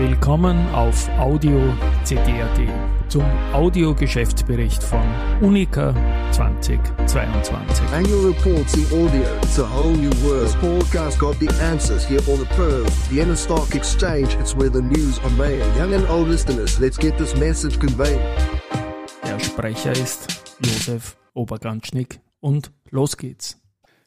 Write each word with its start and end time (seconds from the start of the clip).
Willkommen 0.00 0.66
auf 0.70 1.10
Audio 1.18 1.74
CD.at 2.04 2.58
zum 3.10 3.22
Audio-Geschäftsbericht 3.52 4.82
von 4.82 5.02
Unica 5.42 5.92
2022. 6.32 7.86
Annual 7.92 8.32
reports 8.32 8.72
in 8.76 8.86
audio. 8.86 9.22
It's 9.42 9.58
a 9.58 9.66
whole 9.66 9.94
new 9.94 10.08
world. 10.24 10.46
This 10.46 10.56
podcast 10.56 11.18
got 11.18 11.38
the 11.38 11.50
answers 11.62 12.02
here 12.02 12.22
on 12.32 12.38
the 12.38 12.46
Pearl, 12.56 12.86
Vienna 13.10 13.36
Stock 13.36 13.74
Exchange. 13.74 14.34
It's 14.40 14.56
where 14.56 14.70
the 14.70 14.80
news 14.80 15.18
are 15.18 15.36
made. 15.36 15.60
Young 15.76 15.92
and 15.92 16.08
old 16.08 16.28
listeners, 16.28 16.80
let's 16.80 16.96
get 16.96 17.18
this 17.18 17.36
message 17.36 17.78
conveyed. 17.78 18.22
Der 19.22 19.38
Sprecher 19.38 19.92
ist 19.92 20.28
Josef 20.64 21.18
Oberganschnick 21.34 22.20
und 22.40 22.72
los 22.90 23.18
geht's. 23.18 23.59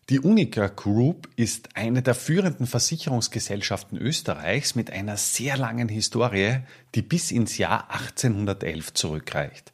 Die 0.10 0.20
Unica 0.20 0.68
Group 0.68 1.30
ist 1.38 1.78
eine 1.78 2.02
der 2.02 2.14
führenden 2.14 2.68
Versicherungsgesellschaften 2.68 3.98
Österreichs 3.98 4.76
mit 4.76 4.92
einer 4.92 5.16
sehr 5.16 5.56
langen 5.56 5.88
Historie, 5.88 6.58
die 6.94 7.02
bis 7.02 7.32
ins 7.32 7.58
Jahr 7.58 7.90
1811 7.90 8.94
zurückreicht. 8.96 9.72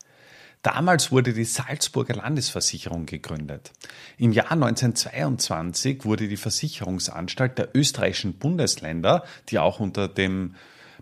Damals 0.62 1.12
wurde 1.12 1.34
die 1.34 1.46
Salzburger 1.46 2.14
Landesversicherung 2.14 3.08
gegründet. 3.08 3.72
Im 4.20 4.32
Jahr 4.32 4.52
1922 4.52 6.06
wurde 6.06 6.28
die 6.28 6.38
Versicherungsanstalt 6.38 7.58
der 7.58 7.70
österreichischen 7.74 8.34
Bundesländer, 8.34 9.24
die 9.50 9.58
auch 9.58 9.80
unter 9.80 10.08
dem 10.08 10.54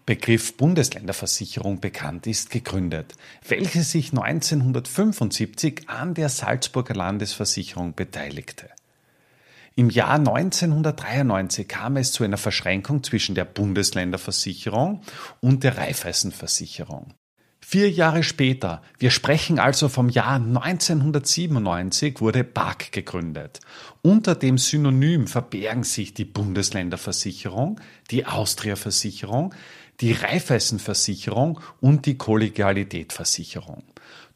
Begriff 0.06 0.56
Bundesländerversicherung 0.56 1.82
bekannt 1.82 2.28
ist, 2.28 2.50
gegründet, 2.50 3.16
welche 3.46 3.84
sich 3.84 4.14
1975 4.14 5.90
an 5.90 6.14
der 6.14 6.30
Salzburger 6.30 6.94
Landesversicherung 6.94 7.94
beteiligte. 7.94 8.70
Im 9.80 9.91
Jahr 9.91 10.16
1993 10.16 11.67
kam 11.67 11.98
es 11.98 12.12
zu 12.12 12.23
einer 12.23 12.38
Verschränkung 12.38 13.04
zwischen 13.04 13.36
der 13.36 13.45
Bundesländerversicherung 13.45 15.02
und 15.39 15.64
der 15.64 15.78
Raiffeisenversicherung. 15.78 17.14
Vier 17.59 17.92
Jahre 17.92 18.23
später, 18.23 18.81
wir 18.97 19.11
sprechen 19.11 19.59
also 19.59 19.88
vom 19.88 20.09
Jahr 20.09 20.38
1997, 20.38 22.22
wurde 22.22 22.44
BAG 22.44 22.92
gegründet. 22.92 23.59
Unter 24.02 24.34
dem 24.34 24.58
Synonym 24.58 25.28
verbergen 25.28 25.84
sich 25.84 26.12
die 26.16 26.25
Bundesländerversicherung, 26.25 27.80
die 28.09 28.25
Austria-Versicherung, 28.25 29.53
die 30.02 30.14
Raiffeisenversicherung 30.14 31.59
und 31.81 32.08
die 32.08 32.17
Kollegialitätversicherung. 32.17 33.84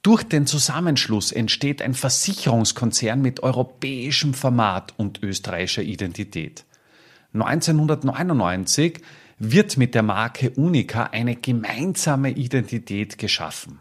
Durch 0.04 0.24
den 0.24 0.48
Zusammenschluss 0.48 1.32
entsteht 1.32 1.82
ein 1.82 1.94
Versicherungskonzern 1.94 3.22
mit 3.22 3.44
europäischem 3.44 4.34
Format 4.34 4.96
und 4.98 5.22
österreichischer 5.22 5.84
Identität. 5.84 6.66
1999 7.34 9.00
wird 9.38 9.78
mit 9.78 9.94
der 9.94 10.02
Marke 10.02 10.50
Unica 10.52 11.04
eine 11.04 11.36
gemeinsame 11.36 12.32
Identität 12.32 13.20
geschaffen. 13.20 13.80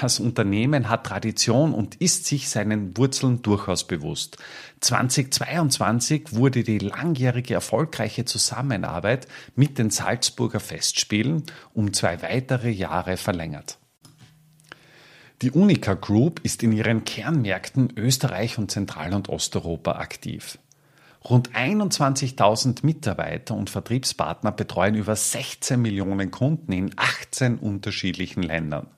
Das 0.00 0.20
Unternehmen 0.20 0.88
hat 0.88 1.04
Tradition 1.04 1.72
und 1.74 1.96
ist 1.96 2.26
sich 2.26 2.48
seinen 2.48 2.96
Wurzeln 2.96 3.42
durchaus 3.42 3.86
bewusst. 3.86 4.38
2022 4.80 6.34
wurde 6.34 6.62
die 6.62 6.78
langjährige 6.78 7.54
erfolgreiche 7.54 8.24
Zusammenarbeit 8.24 9.28
mit 9.54 9.78
den 9.78 9.90
Salzburger 9.90 10.60
Festspielen 10.60 11.44
um 11.74 11.92
zwei 11.92 12.22
weitere 12.22 12.70
Jahre 12.70 13.16
verlängert. 13.16 13.77
Die 15.40 15.52
Unica 15.52 15.94
Group 15.94 16.40
ist 16.42 16.64
in 16.64 16.72
ihren 16.72 17.04
Kernmärkten 17.04 17.92
Österreich 17.96 18.58
und 18.58 18.72
Zentral- 18.72 19.14
und 19.14 19.28
Osteuropa 19.28 19.92
aktiv. 19.92 20.58
Rund 21.24 21.50
21.000 21.54 22.84
Mitarbeiter 22.84 23.54
und 23.54 23.70
Vertriebspartner 23.70 24.50
betreuen 24.50 24.96
über 24.96 25.14
16 25.14 25.80
Millionen 25.80 26.32
Kunden 26.32 26.72
in 26.72 26.90
18 26.96 27.58
unterschiedlichen 27.58 28.42
Ländern. 28.42 28.88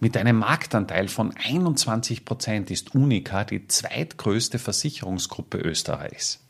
Mit 0.00 0.16
einem 0.16 0.38
Marktanteil 0.38 1.08
von 1.08 1.34
21 1.36 2.24
Prozent 2.24 2.70
ist 2.70 2.94
Unica 2.94 3.44
die 3.44 3.68
zweitgrößte 3.68 4.58
Versicherungsgruppe 4.58 5.58
Österreichs. 5.58 6.41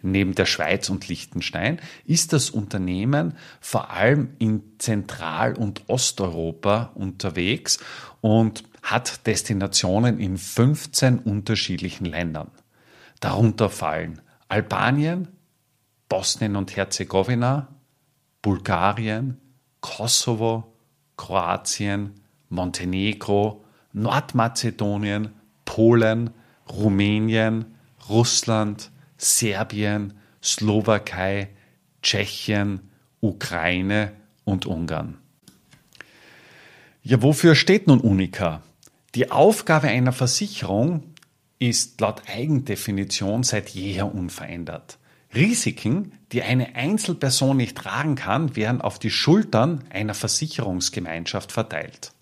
Neben 0.00 0.34
der 0.34 0.46
Schweiz 0.46 0.90
und 0.90 1.08
Liechtenstein 1.08 1.80
ist 2.04 2.32
das 2.32 2.50
Unternehmen 2.50 3.34
vor 3.60 3.90
allem 3.90 4.30
in 4.38 4.62
Zentral- 4.78 5.56
und 5.56 5.82
Osteuropa 5.88 6.92
unterwegs 6.94 7.78
und 8.20 8.62
hat 8.82 9.26
Destinationen 9.26 10.20
in 10.20 10.38
15 10.38 11.18
unterschiedlichen 11.18 12.04
Ländern. 12.04 12.50
Darunter 13.20 13.70
fallen 13.70 14.20
Albanien, 14.48 15.28
Bosnien 16.08 16.54
und 16.56 16.76
Herzegowina, 16.76 17.68
Bulgarien, 18.40 19.38
Kosovo, 19.80 20.72
Kroatien, 21.16 22.14
Montenegro, 22.48 23.64
Nordmazedonien, 23.92 25.32
Polen, 25.64 26.30
Rumänien, 26.70 27.74
Russland, 28.08 28.90
Serbien, 29.18 30.14
Slowakei, 30.42 31.48
Tschechien, 32.02 32.80
Ukraine 33.20 34.12
und 34.44 34.64
Ungarn. 34.64 35.18
Ja, 37.02 37.22
wofür 37.22 37.54
steht 37.54 37.86
nun 37.86 38.00
Unica? 38.00 38.62
Die 39.14 39.30
Aufgabe 39.30 39.88
einer 39.88 40.12
Versicherung 40.12 41.02
ist 41.58 42.00
laut 42.00 42.22
Eigendefinition 42.28 43.42
seit 43.42 43.70
jeher 43.70 44.14
unverändert. 44.14 44.98
Risiken, 45.34 46.12
die 46.32 46.42
eine 46.42 46.74
Einzelperson 46.76 47.56
nicht 47.56 47.76
tragen 47.76 48.14
kann, 48.14 48.56
werden 48.56 48.80
auf 48.80 48.98
die 48.98 49.10
Schultern 49.10 49.84
einer 49.90 50.14
Versicherungsgemeinschaft 50.14 51.52
verteilt. 51.52 52.12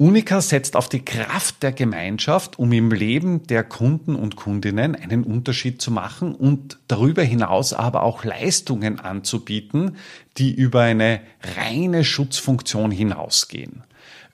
Unica 0.00 0.40
setzt 0.40 0.76
auf 0.76 0.88
die 0.88 1.04
Kraft 1.04 1.60
der 1.64 1.72
Gemeinschaft, 1.72 2.56
um 2.56 2.70
im 2.70 2.92
Leben 2.92 3.48
der 3.48 3.64
Kunden 3.64 4.14
und 4.14 4.36
Kundinnen 4.36 4.94
einen 4.94 5.24
Unterschied 5.24 5.82
zu 5.82 5.90
machen 5.90 6.36
und 6.36 6.78
darüber 6.86 7.24
hinaus 7.24 7.72
aber 7.72 8.04
auch 8.04 8.22
Leistungen 8.22 9.00
anzubieten, 9.00 9.96
die 10.36 10.54
über 10.54 10.82
eine 10.82 11.20
reine 11.56 12.04
Schutzfunktion 12.04 12.92
hinausgehen. 12.92 13.82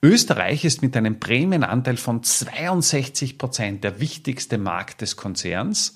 Österreich 0.03 0.67
ist 0.67 0.83
mit 0.83 0.99
einem 0.99 1.19
Prämienanteil 1.19 1.97
von 1.97 2.23
62 2.23 3.39
Prozent 3.39 3.85
der 3.85 4.01
wichtigste 4.01 4.59
Markt 4.59 5.01
des 5.01 5.17
Konzerns. 5.17 5.95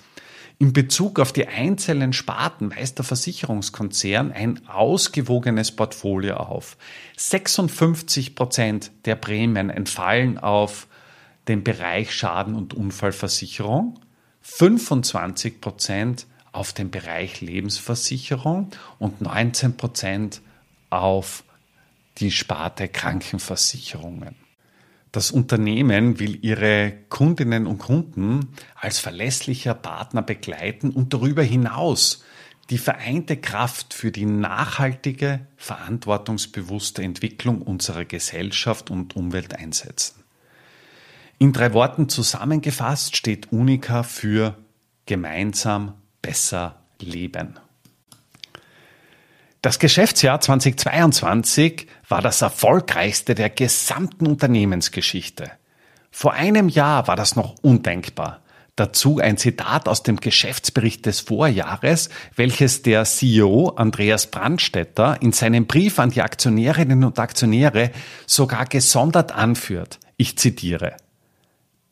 In 0.61 0.73
Bezug 0.73 1.21
auf 1.21 1.33
die 1.33 1.47
einzelnen 1.47 2.13
Sparten 2.13 2.75
weist 2.75 2.99
der 2.99 3.05
Versicherungskonzern 3.05 4.33
ein 4.33 4.67
ausgewogenes 4.67 5.71
Portfolio 5.71 6.39
auf. 6.39 6.77
56 7.17 8.35
Prozent 8.35 8.91
der 9.05 9.15
Prämien 9.15 9.71
entfallen 9.71 10.37
auf 10.37 10.89
den 11.47 11.63
Bereich 11.63 12.13
Schaden- 12.13 12.57
und 12.57 12.75
Unfallversicherung, 12.75 14.01
25 14.43 15.61
Prozent 15.61 16.27
auf 16.51 16.73
den 16.73 16.91
Bereich 16.91 17.41
Lebensversicherung 17.41 18.71
und 18.99 19.21
19 19.21 19.77
Prozent 19.77 20.41
auf 20.91 21.45
die 22.19 22.33
Sparte 22.33 22.89
Krankenversicherungen. 22.89 24.35
Das 25.13 25.31
Unternehmen 25.31 26.19
will 26.19 26.39
ihre 26.45 26.93
Kundinnen 27.09 27.67
und 27.67 27.79
Kunden 27.79 28.49
als 28.75 28.99
verlässlicher 28.99 29.75
Partner 29.75 30.23
begleiten 30.23 30.91
und 30.91 31.15
darüber 31.15 31.43
hinaus 31.43 32.25
die 32.71 32.79
vereinte 32.79 33.39
Kraft 33.39 33.95
für 33.95 34.13
die 34.13 34.27
nachhaltige, 34.27 35.47
verantwortungsbewusste 35.57 37.03
Entwicklung 37.03 37.63
unserer 37.63 38.05
Gesellschaft 38.05 38.91
und 38.91 39.17
Umwelt 39.17 39.57
einsetzen. 39.57 40.23
In 41.39 41.53
drei 41.53 41.73
Worten 41.73 42.09
zusammengefasst 42.09 43.17
steht 43.17 43.53
Unica 43.53 44.03
für 44.03 44.59
gemeinsam 45.07 45.95
besser 46.21 46.83
leben. 47.01 47.59
Das 49.69 49.79
Geschäftsjahr 49.79 50.41
2022 50.41 51.89
war 52.09 52.23
das 52.23 52.41
erfolgreichste 52.41 53.35
der 53.35 53.51
gesamten 53.51 54.27
Unternehmensgeschichte. 54.27 55.51
Vor 56.11 56.33
einem 56.33 56.71
Jahr 56.71 57.07
war 57.07 57.17
das 57.17 57.37
noch 57.37 57.57
undenkbar. 57.61 58.41
Dazu 58.77 59.19
ein 59.19 59.37
Zitat 59.37 59.87
aus 59.87 60.03
dem 60.03 60.21
Geschäftsbericht 60.21 61.05
des 61.05 61.21
Vorjahres, 61.21 62.09
welches 62.35 62.81
der 62.81 63.05
CEO 63.05 63.75
Andreas 63.77 64.29
Brandstetter 64.29 65.21
in 65.21 65.33
seinem 65.33 65.67
Brief 65.67 65.99
an 65.99 66.13
die 66.13 66.23
Aktionärinnen 66.23 67.05
und 67.05 67.19
Aktionäre 67.19 67.91
sogar 68.25 68.65
gesondert 68.65 69.33
anführt. 69.33 70.01
Ich 70.17 70.39
zitiere. 70.39 70.97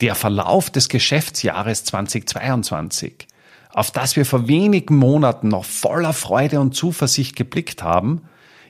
Der 0.00 0.14
Verlauf 0.14 0.70
des 0.70 0.88
Geschäftsjahres 0.88 1.84
2022 1.84 3.25
auf 3.76 3.90
das 3.90 4.16
wir 4.16 4.24
vor 4.24 4.48
wenigen 4.48 4.96
Monaten 4.96 5.48
noch 5.48 5.66
voller 5.66 6.14
Freude 6.14 6.60
und 6.60 6.74
Zuversicht 6.74 7.36
geblickt 7.36 7.82
haben, 7.82 8.22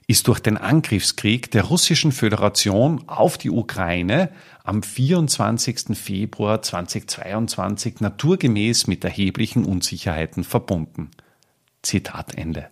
ist 0.09 0.27
durch 0.27 0.41
den 0.41 0.57
Angriffskrieg 0.57 1.49
der 1.53 1.63
Russischen 1.63 2.11
Föderation 2.11 3.05
auf 3.07 3.39
die 3.39 3.53
Ukraine 3.53 4.31
am 4.65 4.83
24. 4.83 5.97
Februar 5.97 6.61
2022 6.61 8.01
naturgemäß 8.01 8.89
mit 8.89 9.05
erheblichen 9.05 9.65
Unsicherheiten 9.65 10.43
verbunden. 10.43 11.13
Zitat 11.83 12.35
Ende. 12.35 12.67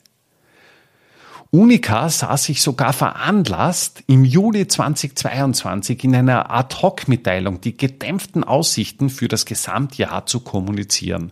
Unica 1.54 2.08
sah 2.08 2.36
sich 2.36 2.62
sogar 2.62 2.92
veranlasst, 2.92 4.02
im 4.08 4.24
Juli 4.24 4.66
2022 4.66 6.02
in 6.02 6.16
einer 6.16 6.50
Ad-Hoc-Mitteilung 6.50 7.60
die 7.60 7.76
gedämpften 7.76 8.42
Aussichten 8.42 9.08
für 9.08 9.28
das 9.28 9.46
Gesamtjahr 9.46 10.26
zu 10.26 10.40
kommunizieren. 10.40 11.30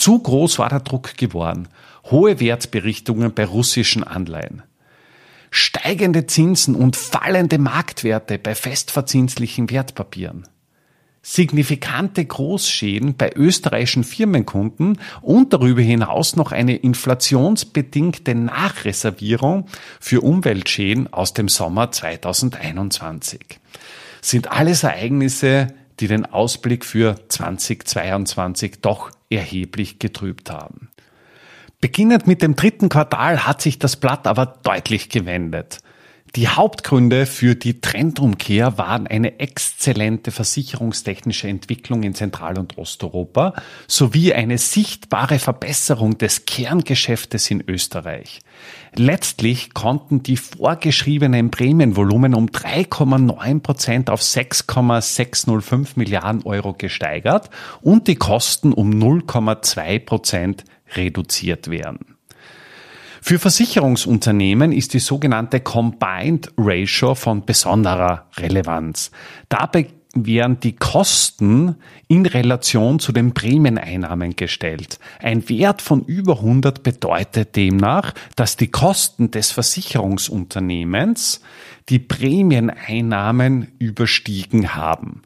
Zu 0.00 0.18
groß 0.18 0.58
war 0.58 0.70
der 0.70 0.80
Druck 0.80 1.18
geworden. 1.18 1.68
Hohe 2.10 2.40
Wertberichtungen 2.40 3.34
bei 3.34 3.44
russischen 3.44 4.02
Anleihen. 4.02 4.62
Steigende 5.50 6.26
Zinsen 6.26 6.74
und 6.74 6.96
fallende 6.96 7.58
Marktwerte 7.58 8.38
bei 8.38 8.54
festverzinslichen 8.54 9.68
Wertpapieren 9.68 10.48
signifikante 11.22 12.24
Großschäden 12.24 13.16
bei 13.16 13.30
österreichischen 13.36 14.04
Firmenkunden 14.04 14.98
und 15.20 15.52
darüber 15.52 15.82
hinaus 15.82 16.34
noch 16.34 16.50
eine 16.50 16.76
inflationsbedingte 16.76 18.34
Nachreservierung 18.34 19.66
für 20.00 20.22
Umweltschäden 20.22 21.12
aus 21.12 21.34
dem 21.34 21.48
Sommer 21.48 21.92
2021. 21.92 23.60
Sind 24.22 24.50
alles 24.50 24.82
Ereignisse, 24.82 25.74
die 26.00 26.08
den 26.08 26.24
Ausblick 26.24 26.86
für 26.86 27.16
2022 27.28 28.80
doch 28.80 29.10
erheblich 29.30 29.98
getrübt 29.98 30.50
haben. 30.50 30.90
Beginnend 31.80 32.26
mit 32.26 32.42
dem 32.42 32.56
dritten 32.56 32.90
Quartal 32.90 33.46
hat 33.46 33.62
sich 33.62 33.78
das 33.78 33.96
Blatt 33.96 34.26
aber 34.26 34.44
deutlich 34.44 35.08
gewendet. 35.08 35.78
Die 36.36 36.46
Hauptgründe 36.46 37.26
für 37.26 37.56
die 37.56 37.80
Trendumkehr 37.80 38.78
waren 38.78 39.08
eine 39.08 39.40
exzellente 39.40 40.30
versicherungstechnische 40.30 41.48
Entwicklung 41.48 42.04
in 42.04 42.14
Zentral- 42.14 42.58
und 42.58 42.78
Osteuropa 42.78 43.54
sowie 43.88 44.32
eine 44.32 44.58
sichtbare 44.58 45.40
Verbesserung 45.40 46.18
des 46.18 46.44
Kerngeschäftes 46.44 47.50
in 47.50 47.64
Österreich. 47.66 48.40
Letztlich 48.96 49.72
konnten 49.72 50.22
die 50.22 50.36
vorgeschriebenen 50.36 51.50
Prämienvolumen 51.50 52.34
um 52.34 52.46
3,9 52.46 53.60
Prozent 53.60 54.10
auf 54.10 54.22
6,605 54.22 55.96
Milliarden 55.96 56.42
Euro 56.44 56.74
gesteigert 56.74 57.50
und 57.82 58.08
die 58.08 58.16
Kosten 58.16 58.72
um 58.72 58.90
0,2 58.90 60.00
Prozent 60.00 60.64
reduziert 60.96 61.70
werden. 61.70 62.16
Für 63.22 63.38
Versicherungsunternehmen 63.38 64.72
ist 64.72 64.94
die 64.94 64.98
sogenannte 64.98 65.60
Combined 65.60 66.52
Ratio 66.56 67.14
von 67.14 67.44
besonderer 67.44 68.26
Relevanz. 68.38 69.10
Dabei 69.48 69.88
werden 70.14 70.58
die 70.60 70.74
Kosten 70.74 71.76
in 72.08 72.26
Relation 72.26 72.98
zu 72.98 73.12
den 73.12 73.32
Prämieneinnahmen 73.32 74.34
gestellt. 74.36 74.98
Ein 75.20 75.48
Wert 75.48 75.82
von 75.82 76.04
über 76.04 76.38
100 76.38 76.82
bedeutet 76.82 77.56
demnach, 77.56 78.12
dass 78.36 78.56
die 78.56 78.70
Kosten 78.70 79.30
des 79.30 79.52
Versicherungsunternehmens 79.52 81.42
die 81.88 82.00
Prämieneinnahmen 82.00 83.68
überstiegen 83.78 84.74
haben. 84.74 85.22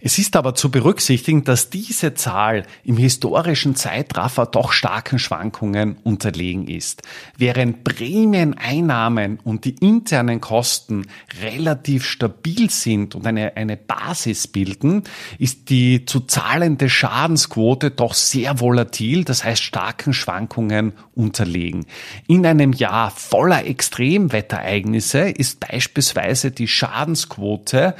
Es 0.00 0.18
ist 0.18 0.36
aber 0.36 0.54
zu 0.54 0.70
berücksichtigen, 0.70 1.44
dass 1.44 1.70
diese 1.70 2.14
Zahl 2.14 2.64
im 2.84 2.96
historischen 2.96 3.74
Zeitraffer 3.74 4.46
doch 4.46 4.72
starken 4.72 5.18
Schwankungen 5.18 5.96
unterlegen 6.04 6.68
ist. 6.68 7.02
Während 7.36 7.82
Prämieneinnahmen 7.84 9.38
und 9.42 9.64
die 9.64 9.76
internen 9.76 10.40
Kosten 10.40 11.06
relativ 11.42 12.04
stabil 12.04 12.70
sind 12.70 13.14
und 13.14 13.26
eine, 13.26 13.56
eine 13.56 13.76
Basis 13.76 14.46
bilden, 14.46 15.04
ist 15.38 15.70
die 15.70 16.04
zu 16.04 16.20
zahlende 16.20 16.90
Schadensquote 16.90 17.90
doch 17.90 18.14
sehr 18.14 18.60
volatil, 18.60 19.24
das 19.24 19.44
heißt 19.44 19.62
starken 19.62 20.12
Schwankungen 20.12 20.92
unterlegen. 21.14 21.86
In 22.26 22.44
einem 22.44 22.72
Jahr 22.72 23.10
voller 23.10 23.64
Extremwettereignisse 23.66 25.30
ist 25.30 25.60
beispielsweise 25.60 26.50
die 26.50 26.68
Schadensquote 26.68 27.94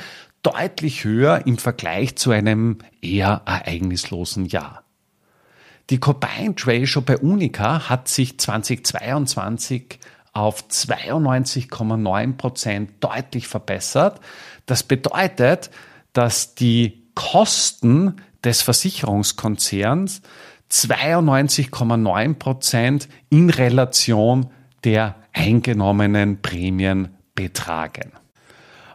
deutlich 0.46 1.02
höher 1.02 1.44
im 1.46 1.58
Vergleich 1.58 2.14
zu 2.14 2.30
einem 2.30 2.78
eher 3.02 3.42
ereignislosen 3.46 4.46
Jahr. 4.46 4.84
Die 5.90 5.98
Combined 5.98 6.66
Ratio 6.66 7.00
bei 7.00 7.18
Unica 7.18 7.88
hat 7.88 8.06
sich 8.06 8.38
2022 8.38 9.98
auf 10.32 10.68
92,9 10.68 12.36
Prozent 12.36 12.92
deutlich 13.00 13.48
verbessert. 13.48 14.20
Das 14.66 14.84
bedeutet, 14.84 15.70
dass 16.12 16.54
die 16.54 17.02
Kosten 17.14 18.16
des 18.44 18.62
Versicherungskonzerns 18.62 20.22
92,9 20.70 22.34
Prozent 22.34 23.08
in 23.30 23.50
Relation 23.50 24.50
der 24.84 25.16
eingenommenen 25.32 26.40
Prämien 26.40 27.16
betragen. 27.34 28.12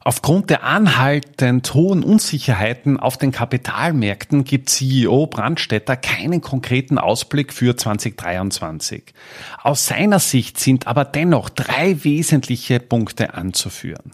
Aufgrund 0.03 0.49
der 0.49 0.63
anhaltend 0.63 1.75
hohen 1.75 2.03
Unsicherheiten 2.03 2.99
auf 2.99 3.17
den 3.17 3.31
Kapitalmärkten 3.31 4.43
gibt 4.43 4.69
CEO 4.69 5.27
Brandstetter 5.27 5.95
keinen 5.95 6.41
konkreten 6.41 6.97
Ausblick 6.97 7.53
für 7.53 7.77
2023. 7.77 9.13
Aus 9.61 9.85
seiner 9.85 10.17
Sicht 10.17 10.59
sind 10.59 10.87
aber 10.87 11.05
dennoch 11.05 11.49
drei 11.49 12.03
wesentliche 12.03 12.79
Punkte 12.79 13.35
anzuführen. 13.35 14.13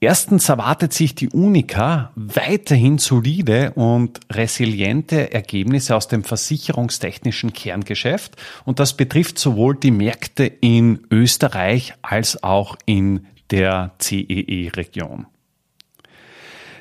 Erstens 0.00 0.48
erwartet 0.48 0.92
sich 0.92 1.16
die 1.16 1.30
Unica 1.30 2.12
weiterhin 2.14 2.98
solide 2.98 3.72
und 3.72 4.20
resiliente 4.30 5.32
Ergebnisse 5.32 5.96
aus 5.96 6.06
dem 6.06 6.22
versicherungstechnischen 6.22 7.52
Kerngeschäft 7.52 8.36
und 8.64 8.78
das 8.78 8.96
betrifft 8.96 9.40
sowohl 9.40 9.74
die 9.74 9.90
Märkte 9.90 10.44
in 10.44 11.00
Österreich 11.10 11.94
als 12.02 12.44
auch 12.44 12.76
in 12.86 13.26
der 13.50 13.92
CEE-Region. 14.00 15.26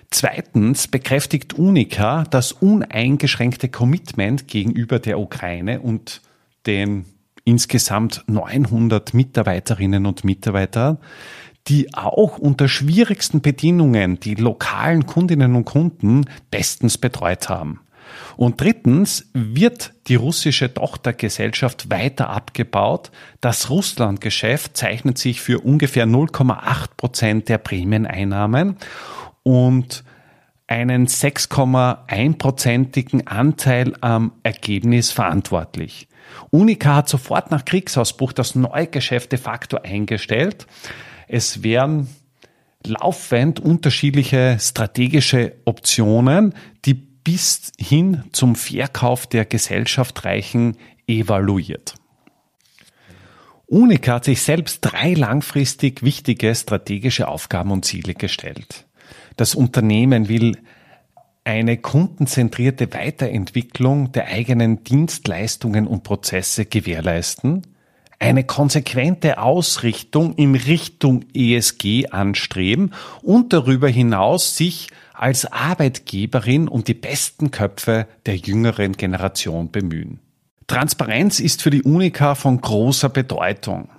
Zweitens 0.09 0.87
bekräftigt 0.87 1.53
Unica 1.55 2.23
das 2.23 2.53
uneingeschränkte 2.53 3.69
Commitment 3.69 4.47
gegenüber 4.47 4.99
der 4.99 5.19
Ukraine 5.19 5.81
und 5.81 6.21
den 6.65 7.05
insgesamt 7.43 8.23
900 8.27 9.13
Mitarbeiterinnen 9.13 10.05
und 10.05 10.23
Mitarbeitern, 10.23 10.97
die 11.67 11.93
auch 11.93 12.37
unter 12.37 12.67
schwierigsten 12.67 13.41
Bedingungen 13.41 14.19
die 14.19 14.35
lokalen 14.35 15.05
Kundinnen 15.05 15.55
und 15.55 15.65
Kunden 15.65 16.25
bestens 16.51 16.97
betreut 16.97 17.49
haben. 17.49 17.81
Und 18.35 18.59
drittens 18.61 19.29
wird 19.33 19.93
die 20.07 20.15
russische 20.15 20.73
Tochtergesellschaft 20.73 21.89
weiter 21.89 22.29
abgebaut. 22.29 23.11
Das 23.41 23.69
Russlandgeschäft 23.69 24.77
zeichnet 24.77 25.17
sich 25.17 25.41
für 25.41 25.59
ungefähr 25.59 26.05
0,8 26.05 26.89
Prozent 26.97 27.49
der 27.49 27.57
Prämieneinnahmen 27.57 28.77
und 29.43 30.03
einen 30.67 31.07
6,1-prozentigen 31.07 33.27
Anteil 33.27 33.93
am 34.01 34.33
Ergebnis 34.43 35.11
verantwortlich. 35.11 36.07
Unica 36.51 36.95
hat 36.95 37.09
sofort 37.09 37.51
nach 37.51 37.63
Kriegsausbruch 37.63 38.33
das 38.33 38.55
Neugeschäft 38.55 39.31
de 39.31 39.39
facto 39.39 39.77
eingestellt. 39.77 40.67
Es 41.27 41.63
werden 41.63 42.09
laufend 42.85 43.59
unterschiedliche 43.59 44.57
strategische 44.59 45.53
Optionen, 45.65 46.53
bis 47.27 47.73
hin 47.77 48.23
zum 48.31 48.55
Verkauf 48.55 49.27
der 49.27 49.43
Gesellschaft 49.43 50.23
reichen, 50.23 50.77
evaluiert. 51.07 51.95
Unica 53.65 54.13
hat 54.13 54.23
sich 54.23 54.41
selbst 54.41 54.79
drei 54.79 55.13
langfristig 55.13 56.03
wichtige 56.03 56.55
strategische 56.55 57.27
Aufgaben 57.27 57.71
und 57.71 57.83
Ziele 57.83 58.13
gestellt. 58.13 58.85
Das 59.35 59.55
Unternehmen 59.55 60.29
will 60.29 60.57
eine 61.43 61.75
kundenzentrierte 61.75 62.93
Weiterentwicklung 62.93 64.13
der 64.13 64.27
eigenen 64.27 64.85
Dienstleistungen 64.85 65.85
und 65.85 66.03
Prozesse 66.03 66.63
gewährleisten, 66.63 67.63
eine 68.19 68.45
konsequente 68.45 69.37
Ausrichtung 69.37 70.33
in 70.35 70.55
Richtung 70.55 71.25
ESG 71.33 72.07
anstreben 72.07 72.93
und 73.21 73.51
darüber 73.51 73.89
hinaus 73.89 74.55
sich 74.55 74.87
als 75.17 75.51
Arbeitgeberin 75.51 76.67
um 76.67 76.83
die 76.83 76.93
besten 76.93 77.51
Köpfe 77.51 78.07
der 78.25 78.35
jüngeren 78.37 78.93
Generation 78.93 79.71
bemühen. 79.71 80.19
Transparenz 80.67 81.39
ist 81.39 81.61
für 81.61 81.69
die 81.69 81.83
Unica 81.83 82.35
von 82.35 82.59
großer 82.59 83.09
Bedeutung. 83.09 83.89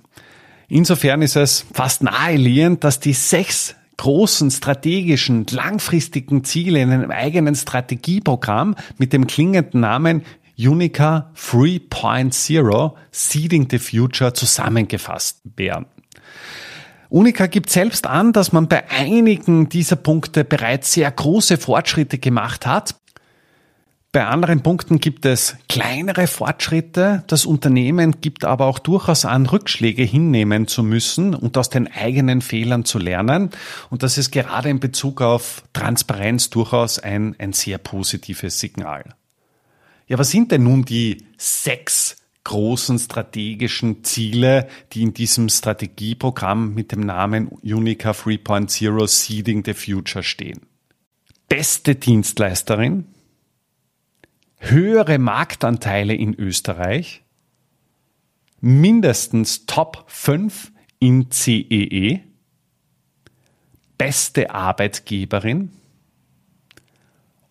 Insofern 0.67 1.21
ist 1.21 1.35
es 1.35 1.65
fast 1.73 2.03
naheliegend, 2.03 2.83
dass 2.83 2.99
die 2.99 3.13
sechs 3.13 3.75
großen 3.97 4.49
strategischen, 4.49 5.45
langfristigen 5.51 6.43
Ziele 6.45 6.81
in 6.81 6.91
einem 6.91 7.11
eigenen 7.11 7.55
Strategieprogramm 7.55 8.75
mit 8.97 9.11
dem 9.11 9.27
klingenden 9.27 9.81
Namen 9.81 10.23
Unica 10.57 11.31
3.0 11.35 12.93
Seeding 13.11 13.67
the 13.69 13.79
Future 13.79 14.33
zusammengefasst 14.33 15.41
werden. 15.55 15.87
Unica 17.09 17.47
gibt 17.47 17.71
selbst 17.71 18.05
an, 18.05 18.33
dass 18.33 18.51
man 18.51 18.67
bei 18.67 18.89
einigen 18.89 19.67
dieser 19.67 19.95
Punkte 19.95 20.43
bereits 20.43 20.93
sehr 20.93 21.09
große 21.11 21.57
Fortschritte 21.57 22.19
gemacht 22.19 22.67
hat. 22.67 22.95
Bei 24.11 24.25
anderen 24.25 24.61
Punkten 24.61 24.99
gibt 24.99 25.25
es 25.25 25.55
kleinere 25.67 26.25
Fortschritte. 26.25 27.23
Das 27.27 27.45
Unternehmen 27.45 28.21
gibt 28.21 28.43
aber 28.43 28.65
auch 28.65 28.79
durchaus 28.79 29.25
an, 29.25 29.45
Rückschläge 29.45 30.01
hinnehmen 30.01 30.67
zu 30.67 30.81
müssen 30.83 31.35
und 31.35 31.57
aus 31.57 31.69
den 31.69 31.91
eigenen 31.91 32.41
Fehlern 32.41 32.85
zu 32.85 32.97
lernen. 32.97 33.51
Und 33.91 34.01
das 34.01 34.17
ist 34.17 34.31
gerade 34.31 34.69
in 34.69 34.79
Bezug 34.79 35.21
auf 35.21 35.63
Transparenz 35.73 36.49
durchaus 36.49 36.97
ein, 36.97 37.35
ein 37.37 37.53
sehr 37.53 37.77
positives 37.77 38.59
Signal. 38.59 39.15
Ja, 40.07 40.17
was 40.17 40.31
sind 40.31 40.51
denn 40.51 40.63
nun 40.63 40.85
die 40.85 41.25
sechs 41.37 42.17
großen 42.43 42.97
strategischen 42.97 44.03
Ziele, 44.03 44.67
die 44.93 45.03
in 45.03 45.13
diesem 45.13 45.49
Strategieprogramm 45.49 46.73
mit 46.73 46.91
dem 46.91 47.01
Namen 47.01 47.47
Unica 47.47 48.11
3.0 48.11 49.07
Seeding 49.07 49.63
the 49.65 49.73
Future 49.73 50.23
stehen? 50.23 50.61
Beste 51.47 51.95
Dienstleisterin, 51.95 53.05
höhere 54.57 55.17
Marktanteile 55.17 56.13
in 56.13 56.33
Österreich, 56.33 57.23
mindestens 58.61 59.65
Top 59.65 60.03
5 60.07 60.71
in 60.99 61.31
CEE, 61.31 61.63
e, 61.69 62.19
beste 63.97 64.51
Arbeitgeberin, 64.51 65.71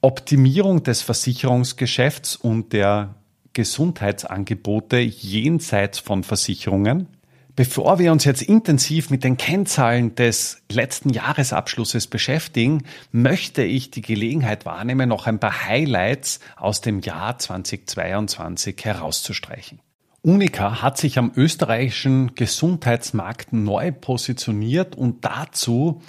Optimierung 0.01 0.83
des 0.83 1.03
Versicherungsgeschäfts 1.03 2.37
und 2.37 2.73
der 2.73 3.15
Gesundheitsangebote 3.59 4.99
jenseits 4.99 5.99
von 5.99 6.23
Versicherungen, 6.23 7.09
Bevor 7.57 7.99
wir 7.99 8.13
uns 8.13 8.25
jetzt 8.25 8.43
intensiv 8.43 9.11
mit 9.11 9.25
den 9.25 9.37
Kennzahlen 9.37 10.15
des 10.15 10.63
letzten 10.71 11.11
Jahresabschlusses 11.11 12.07
beschäftigen, 12.07 12.85
möchte 13.11 13.65
ich 13.65 13.91
die 13.91 14.01
Gelegenheit 14.01 14.65
wahrnehmen, 14.65 15.09
noch 15.09 15.27
ein 15.27 15.41
paar 15.41 15.67
Highlights 15.67 16.39
aus 16.55 16.83
dem 16.83 17.01
Jahr 17.01 17.37
2022 17.37 18.77
herauszustreichen. 18.85 19.81
Unica 20.23 20.83
hat 20.83 20.99
sich 20.99 21.19
am 21.19 21.33
österreichischen 21.35 22.37
Gesundheitsmarkt 22.37 23.53
neu 23.53 23.91
positioniert 23.91 24.95
und 24.95 25.25
dazu 25.25 26.01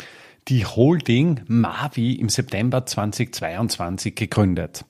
die 0.50 0.68
Holding 0.68 1.41
Mavi 1.48 2.13
im 2.13 2.29
September 2.29 2.86
2022 2.86 4.13
gegründet. 4.13 4.86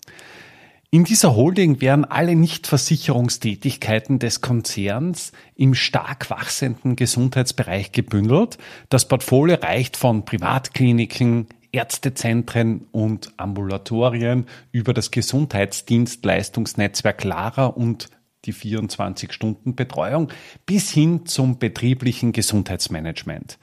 In 0.92 1.04
dieser 1.04 1.36
Holding 1.36 1.82
werden 1.82 2.04
alle 2.04 2.36
Nichtversicherungstätigkeiten 2.36 4.18
des 4.18 4.42
Konzerns 4.42 5.34
im 5.56 5.76
stark 5.76 6.32
wachsenden 6.32 6.96
Gesundheitsbereich 6.96 7.92
gebündelt. 7.92 8.58
Das 8.90 9.08
Portfolio 9.08 9.58
reicht 9.58 9.98
von 9.98 10.26
Privatkliniken, 10.26 11.46
Ärztezentren 11.72 12.88
und 12.92 13.32
Ambulatorien 13.38 14.48
über 14.72 14.96
das 14.96 15.12
Gesundheitsdienstleistungsnetzwerk 15.12 17.24
Lara 17.24 17.68
und 17.68 18.10
die 18.46 18.54
24-Stunden-Betreuung 18.56 20.30
bis 20.66 20.90
hin 20.90 21.28
zum 21.28 21.60
betrieblichen 21.60 22.32
Gesundheitsmanagement. 22.32 23.60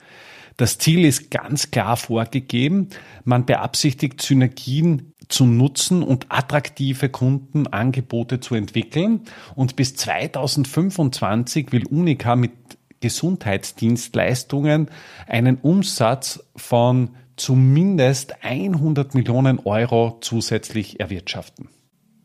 Das 0.55 0.77
Ziel 0.77 1.03
ist 1.03 1.29
ganz 1.29 1.71
klar 1.71 1.97
vorgegeben. 1.97 2.87
Man 3.25 3.45
beabsichtigt 3.45 4.21
Synergien 4.21 5.13
zu 5.29 5.45
nutzen 5.45 6.03
und 6.03 6.27
attraktive 6.29 7.09
Kundenangebote 7.09 8.39
zu 8.39 8.55
entwickeln. 8.55 9.21
Und 9.55 9.75
bis 9.75 9.95
2025 9.95 11.71
will 11.71 11.85
Unica 11.85 12.35
mit 12.35 12.51
Gesundheitsdienstleistungen 12.99 14.89
einen 15.27 15.57
Umsatz 15.57 16.43
von 16.55 17.11
zumindest 17.35 18.43
100 18.43 19.13
Millionen 19.13 19.59
Euro 19.59 20.17
zusätzlich 20.21 20.99
erwirtschaften. 20.99 21.69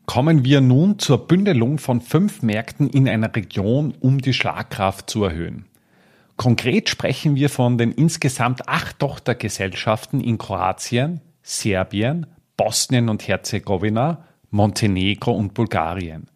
Kommen 0.05 0.43
wir 0.43 0.59
nun 0.59 0.99
zur 0.99 1.27
Bündelung 1.27 1.77
von 1.77 2.01
fünf 2.01 2.41
Märkten 2.41 2.89
in 2.89 3.07
einer 3.07 3.33
Region, 3.33 3.93
um 3.99 4.19
die 4.19 4.33
Schlagkraft 4.33 5.09
zu 5.09 5.23
erhöhen. 5.23 5.65
Konkret 6.35 6.89
sprechen 6.89 7.35
wir 7.35 7.49
von 7.49 7.77
den 7.77 7.91
insgesamt 7.91 8.67
acht 8.67 8.99
Tochtergesellschaften 8.99 10.19
in 10.19 10.37
Kroatien, 10.37 11.21
Serbien, 11.41 12.25
Bosnien 12.57 13.09
und 13.09 13.27
Herzegowina, 13.27 14.25
Montenegro 14.49 15.31
und 15.31 15.53
Bulgarien. 15.53 16.27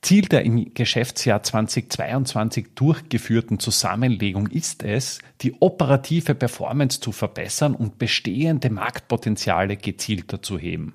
Ziel 0.00 0.26
der 0.26 0.44
im 0.44 0.74
Geschäftsjahr 0.74 1.42
2022 1.42 2.68
durchgeführten 2.74 3.58
Zusammenlegung 3.58 4.46
ist 4.46 4.84
es, 4.84 5.18
die 5.40 5.54
operative 5.60 6.34
Performance 6.34 7.00
zu 7.00 7.10
verbessern 7.10 7.74
und 7.74 7.98
bestehende 7.98 8.70
Marktpotenziale 8.70 9.76
gezielter 9.76 10.40
zu 10.40 10.58
heben. 10.58 10.94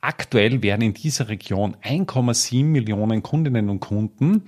Aktuell 0.00 0.62
werden 0.62 0.82
in 0.82 0.94
dieser 0.94 1.28
Region 1.28 1.76
1,7 1.82 2.64
Millionen 2.64 3.22
Kundinnen 3.22 3.68
und 3.68 3.80
Kunden 3.80 4.44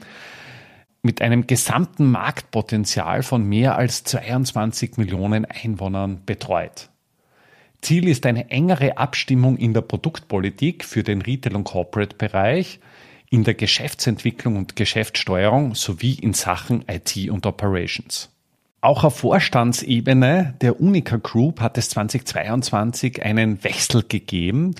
mit 1.03 1.21
einem 1.21 1.47
gesamten 1.47 2.11
Marktpotenzial 2.11 3.23
von 3.23 3.45
mehr 3.45 3.77
als 3.77 4.05
22 4.05 4.97
Millionen 4.97 5.45
Einwohnern 5.45 6.23
betreut. 6.25 6.91
Ziel 7.81 8.09
ist 8.09 8.27
eine 8.27 8.51
engere 8.51 8.99
Abstimmung 8.99 9.57
in 9.57 9.73
der 9.73 9.83
Produktpolitik 9.83 10.85
für 10.85 11.03
den 11.03 11.23
Retail- 11.23 11.57
und 11.57 11.65
Corporate-Bereich, 11.65 12.81
in 13.31 13.45
der 13.45 13.55
Geschäftsentwicklung 13.55 14.57
und 14.57 14.77
Geschäftssteuerung 14.77 15.75
sowie 15.75 16.15
in 16.15 16.33
Sachen 16.33 16.85
IT 16.89 17.29
und 17.31 17.45
Operations. 17.47 18.31
Auch 18.81 19.05
auf 19.05 19.19
Vorstandsebene 19.19 20.55
der 20.61 20.81
Unica 20.81 21.17
Group 21.17 21.61
hat 21.61 21.77
es 21.79 21.91
2022 21.91 23.23
einen 23.23 23.63
Wechsel 23.65 24.05
gegeben. 24.09 24.77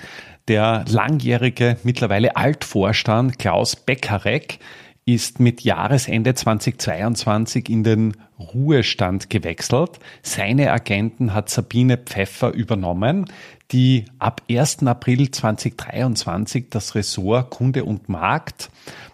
Der 0.47 0.85
langjährige, 0.87 1.77
mittlerweile 1.83 2.37
Altvorstand 2.37 3.37
Klaus 3.39 3.75
Beckarek 3.75 4.59
ist 5.05 5.39
mit 5.39 5.61
Jahresende 5.61 6.33
2022 6.33 7.69
in 7.69 7.83
den 7.83 8.17
Ruhestand 8.39 9.29
gewechselt. 9.29 9.99
Seine 10.21 10.71
Agenten 10.71 11.33
hat 11.33 11.49
Sabine 11.49 11.97
Pfeffer 11.97 12.53
übernommen, 12.53 13.25
die 13.71 14.05
ab 14.17 14.41
1. 14.49 14.83
April 14.87 15.29
2023 15.29 16.67
das 16.69 16.95
Ressort 16.95 17.51
Kunde 17.51 17.83
und 17.83 18.09
Markt 18.09 18.69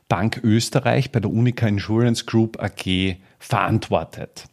Bank 0.08 0.40
Österreich 0.44 1.12
bei 1.12 1.20
der 1.20 1.32
Unica 1.32 1.68
Insurance 1.68 2.26
Group 2.26 2.62
AG 2.62 3.18
verantwortet. 3.40 4.46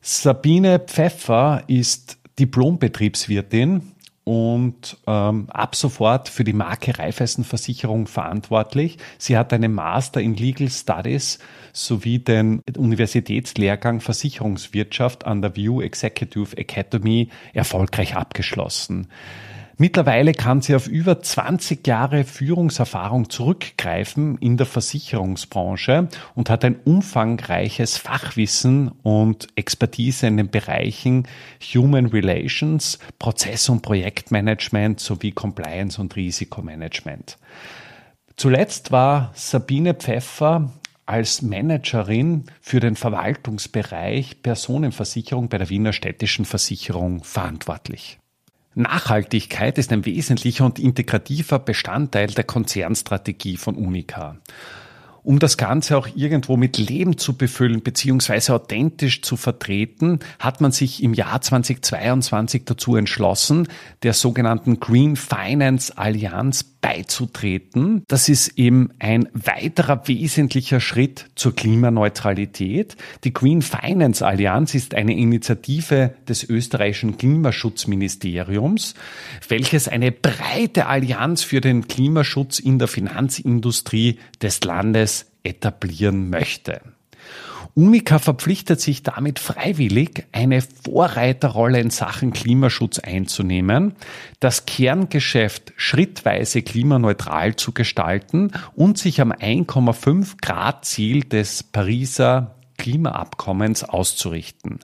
Sabine 0.00 0.78
Pfeffer 0.78 1.62
ist 1.66 2.18
Diplombetriebswirtin 2.38 3.92
und 4.26 4.96
ähm, 5.06 5.48
ab 5.50 5.76
sofort 5.76 6.28
für 6.28 6.42
die 6.42 6.52
Marke 6.52 6.98
Raiffeisenversicherung 6.98 8.08
verantwortlich. 8.08 8.98
Sie 9.18 9.38
hat 9.38 9.52
einen 9.52 9.72
Master 9.72 10.20
in 10.20 10.34
Legal 10.34 10.68
Studies 10.68 11.38
sowie 11.72 12.18
den 12.18 12.60
Universitätslehrgang 12.76 14.00
Versicherungswirtschaft 14.00 15.24
an 15.26 15.42
der 15.42 15.54
View 15.54 15.80
Executive 15.80 16.56
Academy 16.56 17.28
erfolgreich 17.54 18.16
abgeschlossen. 18.16 19.06
Mittlerweile 19.78 20.32
kann 20.32 20.62
sie 20.62 20.74
auf 20.74 20.86
über 20.86 21.20
20 21.20 21.86
Jahre 21.86 22.24
Führungserfahrung 22.24 23.28
zurückgreifen 23.28 24.38
in 24.38 24.56
der 24.56 24.64
Versicherungsbranche 24.64 26.08
und 26.34 26.48
hat 26.48 26.64
ein 26.64 26.76
umfangreiches 26.84 27.98
Fachwissen 27.98 28.88
und 29.02 29.48
Expertise 29.54 30.28
in 30.28 30.38
den 30.38 30.50
Bereichen 30.50 31.28
Human 31.74 32.06
Relations, 32.06 32.98
Prozess- 33.18 33.68
und 33.68 33.82
Projektmanagement 33.82 34.98
sowie 34.98 35.32
Compliance 35.32 36.00
und 36.00 36.16
Risikomanagement. 36.16 37.36
Zuletzt 38.36 38.92
war 38.92 39.30
Sabine 39.34 39.92
Pfeffer 39.92 40.72
als 41.04 41.42
Managerin 41.42 42.46
für 42.62 42.80
den 42.80 42.96
Verwaltungsbereich 42.96 44.42
Personenversicherung 44.42 45.50
bei 45.50 45.58
der 45.58 45.68
Wiener 45.68 45.92
Städtischen 45.92 46.46
Versicherung 46.46 47.22
verantwortlich. 47.24 48.18
Nachhaltigkeit 48.76 49.78
ist 49.78 49.90
ein 49.90 50.04
wesentlicher 50.04 50.66
und 50.66 50.78
integrativer 50.78 51.58
Bestandteil 51.58 52.28
der 52.28 52.44
Konzernstrategie 52.44 53.56
von 53.56 53.74
Unica. 53.74 54.36
Um 55.22 55.40
das 55.40 55.56
Ganze 55.56 55.96
auch 55.96 56.06
irgendwo 56.14 56.56
mit 56.56 56.78
Leben 56.78 57.18
zu 57.18 57.36
befüllen 57.36 57.80
bzw. 57.80 58.52
authentisch 58.52 59.22
zu 59.22 59.36
vertreten, 59.36 60.20
hat 60.38 60.60
man 60.60 60.70
sich 60.70 61.02
im 61.02 61.14
Jahr 61.14 61.40
2022 61.40 62.64
dazu 62.64 62.94
entschlossen, 62.94 63.66
der 64.04 64.12
sogenannten 64.12 64.78
Green 64.78 65.16
Finance 65.16 65.96
Allianz 65.96 66.62
beizutreten. 66.86 68.04
Das 68.06 68.28
ist 68.28 68.56
eben 68.58 68.90
ein 69.00 69.28
weiterer 69.32 70.06
wesentlicher 70.06 70.78
Schritt 70.78 71.26
zur 71.34 71.52
Klimaneutralität. 71.52 72.96
Die 73.24 73.32
Green 73.32 73.60
Finance 73.60 74.24
Allianz 74.24 74.72
ist 74.76 74.94
eine 74.94 75.16
Initiative 75.16 76.14
des 76.28 76.48
österreichischen 76.48 77.18
Klimaschutzministeriums, 77.18 78.94
welches 79.48 79.88
eine 79.88 80.12
breite 80.12 80.86
Allianz 80.86 81.42
für 81.42 81.60
den 81.60 81.88
Klimaschutz 81.88 82.60
in 82.60 82.78
der 82.78 82.86
Finanzindustrie 82.86 84.20
des 84.40 84.62
Landes 84.62 85.26
etablieren 85.42 86.30
möchte. 86.30 86.80
Unica 87.74 88.18
verpflichtet 88.18 88.80
sich 88.80 89.02
damit 89.02 89.38
freiwillig, 89.38 90.26
eine 90.32 90.62
Vorreiterrolle 90.62 91.78
in 91.78 91.90
Sachen 91.90 92.32
Klimaschutz 92.32 92.98
einzunehmen, 92.98 93.92
das 94.40 94.64
Kerngeschäft 94.64 95.74
schrittweise 95.76 96.62
klimaneutral 96.62 97.56
zu 97.56 97.72
gestalten 97.72 98.52
und 98.74 98.96
sich 98.96 99.20
am 99.20 99.30
1,5 99.30 100.36
Grad 100.40 100.86
Ziel 100.86 101.24
des 101.24 101.62
Pariser 101.62 102.56
Klimaabkommens 102.78 103.84
auszurichten. 103.84 104.80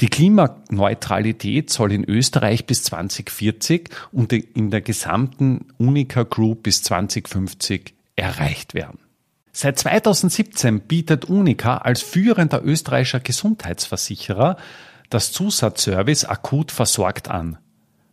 Die 0.00 0.08
Klimaneutralität 0.08 1.70
soll 1.70 1.92
in 1.92 2.04
Österreich 2.04 2.66
bis 2.66 2.84
2040 2.84 3.90
und 4.12 4.32
in 4.32 4.70
der 4.70 4.80
gesamten 4.80 5.66
Unica 5.78 6.22
Group 6.22 6.64
bis 6.64 6.82
2050 6.84 7.94
erreicht 8.16 8.74
werden. 8.74 8.98
Seit 9.60 9.76
2017 9.76 10.82
bietet 10.82 11.24
Unica 11.24 11.78
als 11.78 12.00
führender 12.00 12.62
österreichischer 12.62 13.18
Gesundheitsversicherer 13.18 14.56
das 15.10 15.32
Zusatzservice 15.32 16.26
akut 16.26 16.70
versorgt 16.70 17.28
an. 17.28 17.58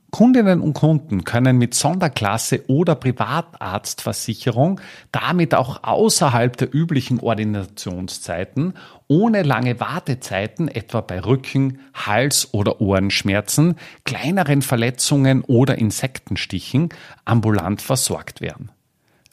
Kundinnen 0.09 0.59
und 0.59 0.73
Kunden 0.73 1.23
können 1.23 1.59
mit 1.59 1.75
Sonderklasse 1.75 2.63
oder 2.65 2.95
Privatarztversicherung 2.95 4.81
damit 5.11 5.53
auch 5.53 5.83
außerhalb 5.83 6.57
der 6.57 6.73
üblichen 6.73 7.19
Ordinationszeiten 7.19 8.73
ohne 9.07 9.43
lange 9.43 9.79
Wartezeiten 9.79 10.67
etwa 10.67 11.01
bei 11.01 11.19
Rücken, 11.19 11.77
Hals- 11.93 12.55
oder 12.55 12.81
Ohrenschmerzen, 12.81 13.75
kleineren 14.03 14.63
Verletzungen 14.63 15.43
oder 15.43 15.77
Insektenstichen 15.77 16.89
ambulant 17.23 17.83
versorgt 17.83 18.41
werden. 18.41 18.71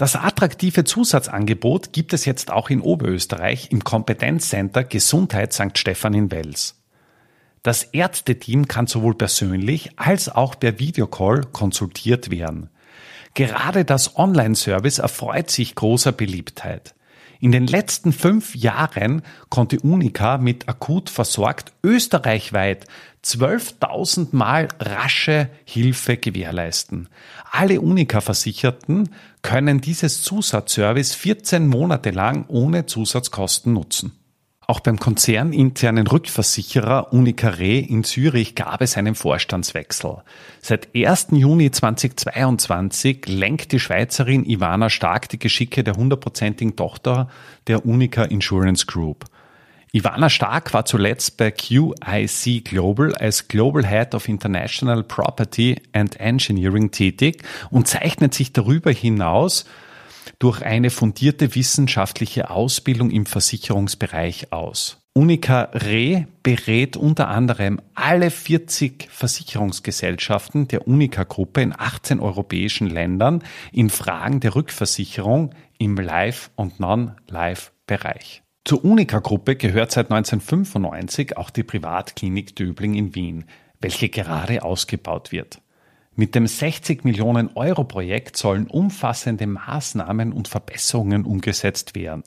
Das 0.03 0.17
attraktive 0.17 0.83
Zusatzangebot 0.83 1.93
gibt 1.93 2.13
es 2.13 2.25
jetzt 2.25 2.51
auch 2.51 2.71
in 2.71 2.81
Oberösterreich 2.81 3.71
im 3.71 3.85
Kompetenzcenter 3.85 4.83
Gesundheit 4.83 5.53
St. 5.53 5.79
Stephan 5.79 6.13
in 6.13 6.33
Wels. 6.33 6.83
Das 7.63 7.85
Ärzteteam 7.85 8.67
kann 8.67 8.89
sowohl 8.89 9.15
persönlich 9.15 9.97
als 10.01 10.29
auch 10.29 10.59
per 10.59 10.81
Videocall 10.81 11.43
konsultiert 11.53 12.33
werden. 12.33 12.69
Gerade 13.35 13.85
das 13.85 14.17
Online-Service 14.17 14.99
erfreut 14.99 15.53
sich 15.53 15.77
großer 15.77 16.11
Beliebtheit. 16.11 16.97
In 17.39 17.53
den 17.53 17.69
letzten 17.69 18.13
fünf 18.13 18.57
Jahren 18.57 19.23
konnte 19.51 19.79
Unica 19.79 20.37
mit 20.37 20.69
akut 20.69 21.11
versorgt 21.11 21.73
österreichweit 21.85 22.87
12.000 23.25 24.29
Mal 24.33 24.69
rasche 24.81 25.49
Hilfe 25.65 26.17
gewährleisten. 26.17 27.09
Alle 27.51 27.81
Unica-Versicherten 27.81 29.11
können 29.43 29.81
dieses 29.81 30.23
Zusatzservice 30.23 31.15
14 31.15 31.67
Monate 31.67 32.11
lang 32.11 32.47
ohne 32.49 32.87
Zusatzkosten 32.87 33.73
nutzen. 33.73 34.13
Auch 34.67 34.81
beim 34.81 34.99
konzerninternen 34.99 36.07
Rückversicherer 36.07 37.13
Unicare 37.13 37.79
in 37.79 38.05
Zürich 38.05 38.55
gab 38.55 38.81
es 38.81 38.97
einen 38.97 39.15
Vorstandswechsel. 39.15 40.23
Seit 40.61 40.95
1. 40.95 41.29
Juni 41.33 41.71
2022 41.71 43.27
lenkt 43.27 43.73
die 43.73 43.81
Schweizerin 43.81 44.45
Ivana 44.45 44.89
Stark 44.89 45.29
die 45.29 45.39
Geschicke 45.39 45.85
der 45.85 45.95
hundertprozentigen 45.95 46.77
Tochter 46.77 47.29
der 47.67 47.85
Unica 47.85 48.23
Insurance 48.23 48.87
Group. 48.87 49.27
Ivana 49.95 50.31
Stark 50.31 50.73
war 50.73 50.87
zuletzt 50.87 51.37
bei 51.37 51.51
QIC 51.51 52.65
Global 52.65 53.15
als 53.15 53.47
Global 53.47 53.87
Head 53.87 54.15
of 54.15 54.27
International 54.27 55.03
Property 55.03 55.83
and 55.93 56.19
Engineering 56.19 56.91
tätig 56.91 57.43
und 57.69 57.87
zeichnet 57.87 58.33
sich 58.33 58.55
darüber 58.55 58.91
hinaus 58.91 59.67
durch 60.39 60.63
eine 60.63 60.89
fundierte 60.89 61.55
wissenschaftliche 61.55 62.49
Ausbildung 62.49 63.11
im 63.11 63.27
Versicherungsbereich 63.27 64.51
aus. 64.51 64.97
Unica 65.13 65.69
Re 65.75 66.27
berät 66.43 66.97
unter 66.97 67.29
anderem 67.29 67.79
alle 67.95 68.31
40 68.31 69.09
Versicherungsgesellschaften 69.11 70.69
der 70.69 70.89
Unica-Gruppe 70.89 71.61
in 71.61 71.75
18 71.79 72.19
europäischen 72.19 72.89
Ländern 72.89 73.45
in 73.73 73.91
Fragen 73.91 74.41
der 74.41 74.55
Rückversicherung 74.55 75.55
im 75.77 75.97
Live- 75.97 76.51
und 76.57 76.81
Non-Live-Bereich. 76.81 78.43
Zur 78.65 78.85
Unica-Gruppe 78.85 79.57
gehört 79.57 79.91
seit 79.91 80.13
1995 80.13 81.37
auch 81.37 81.51
die 81.51 81.65
Privatklinik 81.65 82.55
Döbling 82.55 82.95
in 82.95 83.15
Wien, 83.15 83.45
welche 83.81 84.09
gerade 84.09 84.63
ausgebaut 84.63 85.33
wird. 85.33 85.61
Mit 86.15 86.37
dem 86.37 86.47
60 86.47 87.05
Millionen 87.05 87.51
Euro 87.57 87.83
Projekt 87.83 88.37
sollen 88.37 88.69
umfassende 88.69 89.49
Maßnahmen 89.49 90.33
und 90.33 90.47
Verbesserungen 90.47 91.25
umgesetzt 91.25 91.97
werden. 91.97 92.23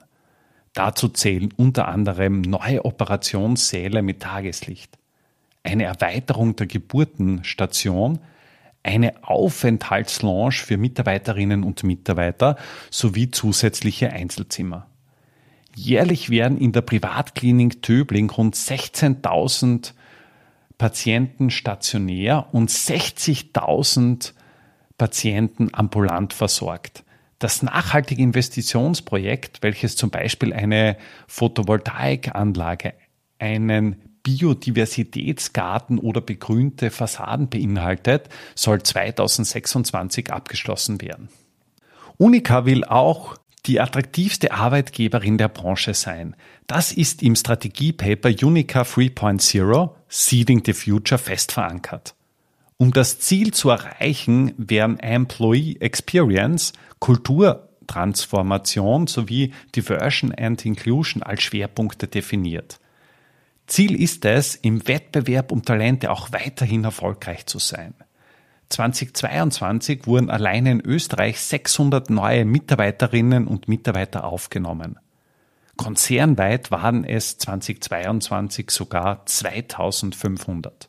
Dazu 0.73 1.07
zählen 1.07 1.53
unter 1.55 1.87
anderem 1.87 2.41
neue 2.41 2.83
Operationssäle 2.83 4.01
mit 4.01 4.21
Tageslicht, 4.21 4.97
eine 5.63 5.85
Erweiterung 5.85 6.57
der 6.57 6.67
Geburtenstation, 6.67 8.19
eine 8.83 9.23
Aufenthaltslounge 9.23 10.51
für 10.51 10.77
Mitarbeiterinnen 10.77 11.63
und 11.63 11.83
Mitarbeiter 11.83 12.57
sowie 12.91 13.31
zusätzliche 13.31 14.11
Einzelzimmer. 14.11 14.87
Jährlich 15.75 16.29
werden 16.29 16.57
in 16.57 16.71
der 16.71 16.81
Privatklinik 16.81 17.81
Töbling 17.81 18.29
rund 18.29 18.55
16.000 18.55 19.91
Patienten 20.77 21.49
stationär 21.49 22.47
und 22.53 22.69
60.000 22.69 24.31
Patienten 24.97 25.69
ambulant 25.73 26.33
versorgt. 26.33 27.03
Das 27.39 27.61
nachhaltige 27.61 28.21
Investitionsprojekt, 28.21 29.61
welches 29.61 29.97
zum 29.97 30.09
Beispiel 30.09 30.53
eine 30.53 30.95
Photovoltaikanlage, 31.27 32.93
einen 33.37 33.97
Biodiversitätsgarten 34.23 35.99
oder 35.99 36.21
begrünte 36.21 36.89
Fassaden 36.89 37.49
beinhaltet, 37.49 38.29
soll 38.55 38.81
2026 38.81 40.31
abgeschlossen 40.31 41.01
werden. 41.01 41.27
Unica 42.17 42.65
will 42.65 42.85
auch 42.85 43.35
die 43.65 43.81
attraktivste 43.81 44.51
Arbeitgeberin 44.51 45.37
der 45.37 45.47
Branche 45.47 45.93
sein. 45.93 46.35
Das 46.67 46.91
ist 46.91 47.23
im 47.23 47.35
Strategiepaper 47.35 48.29
Unica 48.41 48.81
3.0 48.81 49.91
Seeding 50.07 50.63
the 50.65 50.73
Future 50.73 51.17
fest 51.17 51.51
verankert. 51.51 52.15
Um 52.77 52.91
das 52.91 53.19
Ziel 53.19 53.53
zu 53.53 53.69
erreichen, 53.69 54.53
werden 54.57 54.99
Employee 54.99 55.77
Experience, 55.79 56.73
Kulturtransformation 56.99 59.07
sowie 59.07 59.53
Diversion 59.75 60.33
and 60.35 60.65
Inclusion 60.65 61.23
als 61.23 61.43
Schwerpunkte 61.43 62.07
definiert. 62.07 62.79
Ziel 63.67 63.99
ist 63.99 64.25
es, 64.25 64.55
im 64.55 64.87
Wettbewerb 64.87 65.51
um 65.51 65.63
Talente 65.63 66.11
auch 66.11 66.31
weiterhin 66.31 66.83
erfolgreich 66.83 67.45
zu 67.45 67.59
sein. 67.59 67.93
2022 68.69 70.07
wurden 70.07 70.29
allein 70.29 70.65
in 70.65 70.81
Österreich 70.81 71.39
600 71.39 72.09
neue 72.09 72.45
Mitarbeiterinnen 72.45 73.47
und 73.47 73.67
Mitarbeiter 73.67 74.23
aufgenommen. 74.23 74.97
Konzernweit 75.77 76.71
waren 76.71 77.03
es 77.03 77.37
2022 77.37 78.71
sogar 78.71 79.25
2500. 79.25 80.87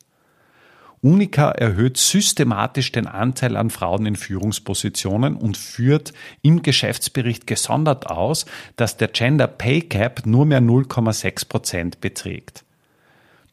Unica 1.01 1.51
erhöht 1.51 1.97
systematisch 1.97 2.91
den 2.91 3.05
Anteil 3.05 3.55
an 3.55 3.69
Frauen 3.69 4.05
in 4.05 4.15
Führungspositionen 4.15 5.35
und 5.35 5.55
führt 5.55 6.11
im 6.41 6.63
Geschäftsbericht 6.63 7.45
gesondert 7.45 8.07
aus, 8.07 8.45
dass 8.77 8.97
der 8.97 9.09
Gender 9.09 9.47
Pay 9.47 9.81
Gap 9.81 10.25
nur 10.25 10.45
mehr 10.45 10.61
0,6 10.61 11.47
Prozent 11.47 12.01
beträgt. 12.01 12.65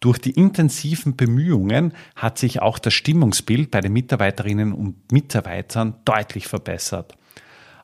Durch 0.04 0.18
die 0.18 0.32
intensiven 0.32 1.16
Bemühungen 1.16 1.94
hat 2.14 2.36
sich 2.36 2.60
auch 2.60 2.78
das 2.78 2.92
Stimmungsbild 2.92 3.70
bei 3.70 3.80
den 3.80 3.94
Mitarbeiterinnen 3.94 4.74
und 4.74 5.10
Mitarbeitern 5.10 5.94
deutlich 6.04 6.46
verbessert. 6.46 7.16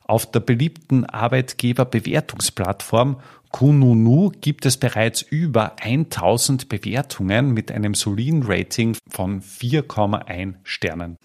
Auf 0.03 0.29
der 0.29 0.41
beliebten 0.41 1.05
Arbeitgeberbewertungsplattform 1.05 3.19
Kununu 3.49 4.31
gibt 4.39 4.67
es 4.67 4.77
bereits 4.77 5.23
über 5.23 5.77
1000 5.81 6.69
Bewertungen 6.69 7.55
mit 7.55 7.71
einem 7.71 7.95
soliden 7.95 8.43
Rating 8.43 8.95
von 9.09 9.41
4,1 9.41 10.57
Sternen. 10.63 11.17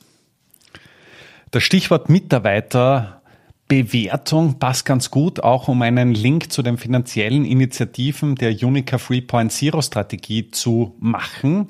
Das 1.50 1.62
Stichwort 1.62 2.08
Mitarbeiter 2.08 3.20
Bewertung 3.68 4.58
passt 4.58 4.84
ganz 4.84 5.10
gut, 5.10 5.40
auch 5.40 5.66
um 5.66 5.82
einen 5.82 6.14
Link 6.14 6.52
zu 6.52 6.62
den 6.62 6.78
finanziellen 6.78 7.44
Initiativen 7.44 8.36
der 8.36 8.50
Unica 8.62 8.96
3.0 8.96 9.82
Strategie 9.82 10.50
zu 10.50 10.94
machen. 11.00 11.68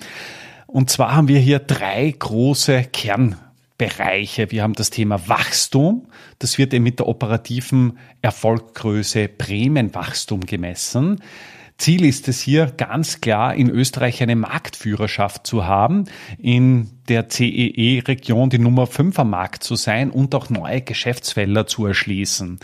Und 0.67 0.91
zwar 0.91 1.15
haben 1.15 1.29
wir 1.29 1.39
hier 1.39 1.59
drei 1.59 2.15
große 2.19 2.85
Kernbereiche. 2.93 4.51
Wir 4.51 4.63
haben 4.63 4.75
das 4.75 4.91
Thema 4.91 5.27
Wachstum. 5.27 6.07
Das 6.39 6.59
wird 6.59 6.75
eben 6.75 6.85
mit 6.85 6.99
der 6.99 7.09
operativen 7.09 7.99
Erfolggröße 8.21 9.29
Prämienwachstum 9.29 10.41
gemessen. 10.41 11.23
Ziel 11.79 12.05
ist 12.07 12.27
es 12.29 12.41
hier 12.41 12.73
ganz 12.77 13.21
klar, 13.21 13.55
in 13.55 13.69
Österreich 13.69 14.23
eine 14.23 14.35
Marktführerschaft 14.35 15.47
zu 15.47 15.67
haben, 15.67 16.05
in 16.39 16.91
der 17.09 17.29
CEE-Region 17.29 18.49
die 18.49 18.59
Nummer 18.59 18.87
5 18.87 19.19
am 19.19 19.31
Markt 19.31 19.63
zu 19.63 19.77
sein 19.77 20.11
und 20.11 20.35
auch 20.35 20.49
neue 20.49 20.81
Geschäftsfelder 20.81 21.67
zu 21.67 21.87
erschließen. 21.87 22.61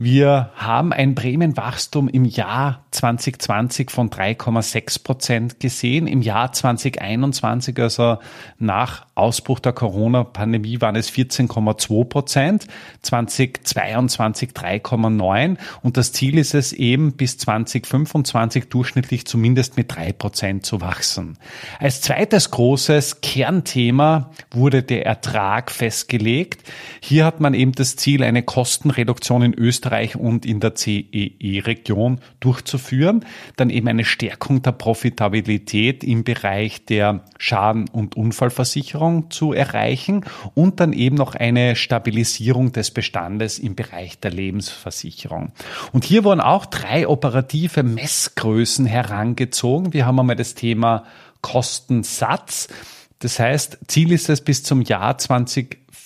Wir 0.00 0.50
haben 0.54 0.92
ein 0.92 1.16
Prämienwachstum 1.16 2.06
im 2.06 2.24
Jahr 2.24 2.84
2020 2.92 3.90
von 3.90 4.10
3,6 4.10 5.02
Prozent 5.02 5.58
gesehen. 5.58 6.06
Im 6.06 6.22
Jahr 6.22 6.52
2021, 6.52 7.76
also 7.80 8.18
nach 8.60 9.06
Ausbruch 9.16 9.58
der 9.58 9.72
Corona-Pandemie, 9.72 10.80
waren 10.80 10.94
es 10.94 11.10
14,2 11.10 12.04
Prozent. 12.04 12.68
2022 13.02 14.50
3,9 14.50 15.56
und 15.82 15.96
das 15.96 16.12
Ziel 16.12 16.38
ist 16.38 16.54
es 16.54 16.72
eben 16.72 17.14
bis 17.14 17.36
2025 17.38 18.68
durchschnittlich 18.68 19.26
zumindest 19.26 19.76
mit 19.76 19.92
drei 19.92 20.12
Prozent 20.12 20.64
zu 20.64 20.80
wachsen. 20.80 21.38
Als 21.80 22.02
zweites 22.02 22.52
großes 22.52 23.20
Kernthema 23.20 24.30
wurde 24.52 24.84
der 24.84 25.06
Ertrag 25.06 25.72
festgelegt. 25.72 26.62
Hier 27.00 27.24
hat 27.24 27.40
man 27.40 27.52
eben 27.52 27.72
das 27.72 27.96
Ziel, 27.96 28.22
eine 28.22 28.44
Kostenreduktion 28.44 29.42
in 29.42 29.54
Österreich 29.54 29.87
Österreich 29.88 30.16
und 30.16 30.44
in 30.44 30.60
der 30.60 30.74
CEE-Region 30.74 32.20
durchzuführen. 32.40 33.24
Dann 33.56 33.70
eben 33.70 33.88
eine 33.88 34.04
Stärkung 34.04 34.62
der 34.62 34.72
Profitabilität 34.72 36.04
im 36.04 36.24
Bereich 36.24 36.84
der 36.84 37.24
Schaden- 37.38 37.88
und 37.88 38.16
Unfallversicherung 38.16 39.30
zu 39.30 39.52
erreichen 39.52 40.24
und 40.54 40.80
dann 40.80 40.92
eben 40.92 41.16
noch 41.16 41.34
eine 41.34 41.76
Stabilisierung 41.76 42.72
des 42.72 42.90
Bestandes 42.90 43.58
im 43.58 43.74
Bereich 43.74 44.18
der 44.20 44.30
Lebensversicherung. 44.30 45.52
Und 45.92 46.04
hier 46.04 46.24
wurden 46.24 46.40
auch 46.40 46.66
drei 46.66 47.08
operative 47.08 47.82
Messgrößen 47.82 48.86
herangezogen. 48.86 49.92
Wir 49.92 50.06
haben 50.06 50.20
einmal 50.20 50.36
das 50.36 50.54
Thema 50.54 51.04
Kostensatz. 51.40 52.68
Das 53.20 53.38
heißt, 53.38 53.78
Ziel 53.88 54.12
ist 54.12 54.28
es 54.28 54.42
bis 54.42 54.62
zum 54.62 54.82
Jahr 54.82 55.18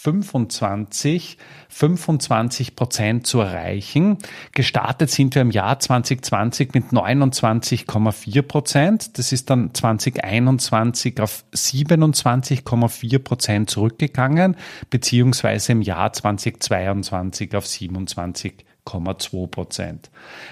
2025 0.03 1.39
25 1.69 2.77
Prozent 2.77 3.27
zu 3.27 3.41
erreichen. 3.41 4.19
Gestartet 4.53 5.11
sind 5.11 5.35
wir 5.35 5.43
im 5.43 5.53
Jahr 5.53 5.79
2020 5.79 6.75
mit 6.75 6.87
29,4 6.87 8.43
Prozent. 8.43 9.19
Das 9.19 9.31
ist 9.31 9.49
dann 9.49 9.73
2021 9.73 11.21
auf 11.21 11.45
27,4 11.55 13.19
Prozent 13.21 13.71
zurückgegangen, 13.71 14.57
beziehungsweise 14.91 15.73
im 15.73 15.83
Jahr 15.83 16.13
2022 16.13 17.55
auf 17.55 17.65
27,2 17.65 19.47
Prozent. 19.47 20.11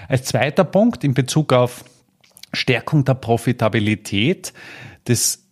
Als 0.09 0.27
zweiter 0.27 0.65
Punkt 0.65 1.03
in 1.03 1.15
Bezug 1.15 1.53
auf 1.53 1.85
Stärkung 2.53 3.05
der 3.05 3.15
Profitabilität 3.15 4.53
des 5.09 5.50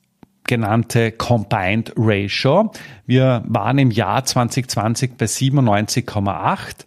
genannte 0.48 1.12
Combined 1.12 1.92
Ratio. 1.96 2.72
Wir 3.06 3.44
waren 3.46 3.78
im 3.78 3.92
Jahr 3.92 4.24
2020 4.24 5.12
bei 5.16 5.26
97,8. 5.26 6.87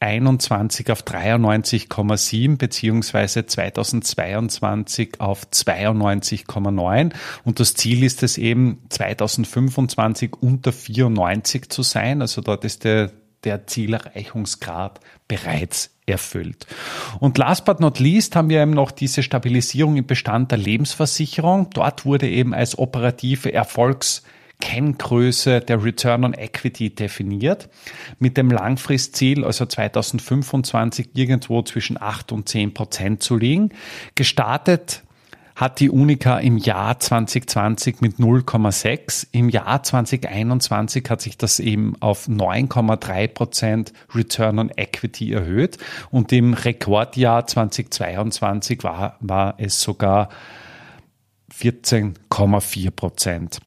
21 0.00 0.90
auf 0.92 1.02
93,7 1.02 2.56
beziehungsweise 2.56 3.46
2022 3.46 5.20
auf 5.20 5.48
92,9 5.52 7.12
und 7.44 7.58
das 7.58 7.74
Ziel 7.74 8.04
ist 8.04 8.22
es 8.22 8.38
eben 8.38 8.78
2025 8.90 10.34
unter 10.40 10.72
94 10.72 11.68
zu 11.68 11.82
sein, 11.82 12.22
also 12.22 12.42
dort 12.42 12.64
ist 12.64 12.84
der, 12.84 13.10
der 13.44 13.66
Zielerreichungsgrad 13.66 15.00
bereits 15.28 15.94
erfüllt. 16.06 16.66
Und 17.20 17.38
last 17.38 17.64
but 17.64 17.80
not 17.80 17.98
least 17.98 18.36
haben 18.36 18.48
wir 18.48 18.62
eben 18.62 18.72
noch 18.72 18.90
diese 18.90 19.22
Stabilisierung 19.22 19.96
im 19.96 20.06
Bestand 20.06 20.50
der 20.50 20.58
Lebensversicherung. 20.58 21.70
Dort 21.70 22.04
wurde 22.04 22.28
eben 22.28 22.54
als 22.54 22.78
operative 22.78 23.52
Erfolgskenngröße 23.52 25.60
der 25.60 25.84
Return 25.84 26.24
on 26.24 26.34
Equity 26.34 26.94
definiert, 26.94 27.68
mit 28.18 28.36
dem 28.36 28.50
Langfristziel, 28.50 29.44
also 29.44 29.66
2025 29.66 31.10
irgendwo 31.14 31.62
zwischen 31.62 32.00
8 32.00 32.32
und 32.32 32.48
10 32.48 32.74
Prozent 32.74 33.22
zu 33.22 33.36
liegen. 33.36 33.70
Gestartet 34.14 35.04
hat 35.58 35.80
die 35.80 35.90
Unica 35.90 36.38
im 36.38 36.56
Jahr 36.56 37.00
2020 37.00 38.00
mit 38.00 38.18
0,6. 38.18 39.26
Im 39.32 39.48
Jahr 39.48 39.82
2021 39.82 41.10
hat 41.10 41.20
sich 41.20 41.36
das 41.36 41.58
eben 41.58 41.96
auf 41.98 42.28
9,3 42.28 43.26
Prozent 43.26 43.92
Return 44.14 44.60
on 44.60 44.70
Equity 44.76 45.32
erhöht 45.32 45.78
und 46.12 46.32
im 46.32 46.54
Rekordjahr 46.54 47.44
2022 47.44 48.84
war, 48.84 49.16
war 49.18 49.56
es 49.58 49.82
sogar 49.82 50.28
14,4 51.52 52.90
Prozent. 52.92 53.58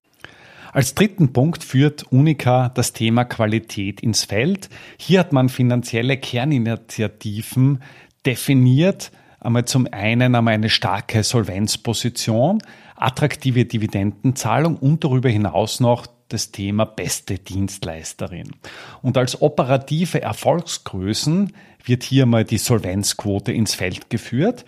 Als 0.72 0.96
dritten 0.96 1.34
Punkt 1.34 1.62
führt 1.62 2.04
Unica 2.10 2.70
das 2.70 2.94
Thema 2.94 3.26
Qualität 3.26 4.00
ins 4.00 4.24
Feld. 4.24 4.70
Hier 4.98 5.20
hat 5.20 5.34
man 5.34 5.50
finanzielle 5.50 6.16
Kerninitiativen 6.16 7.84
definiert, 8.26 9.12
einmal 9.42 9.66
zum 9.66 9.88
einen 9.92 10.36
einmal 10.36 10.54
eine 10.54 10.70
starke 10.70 11.24
Solvenzposition, 11.24 12.62
attraktive 12.96 13.66
Dividendenzahlung 13.66 14.78
und 14.78 15.04
darüber 15.04 15.30
hinaus 15.30 15.80
noch 15.80 16.08
das 16.30 16.52
Thema 16.52 16.86
beste 16.86 17.40
Dienstleisterin. 17.40 18.52
Und 19.02 19.18
als 19.18 19.42
operative 19.42 20.22
Erfolgsgrößen 20.22 21.54
wird 21.84 22.04
hier 22.04 22.26
mal 22.26 22.46
die 22.46 22.58
Solvenzquote 22.60 23.52
ins 23.52 23.76
Feld 23.76 24.10
geführt. 24.10 24.64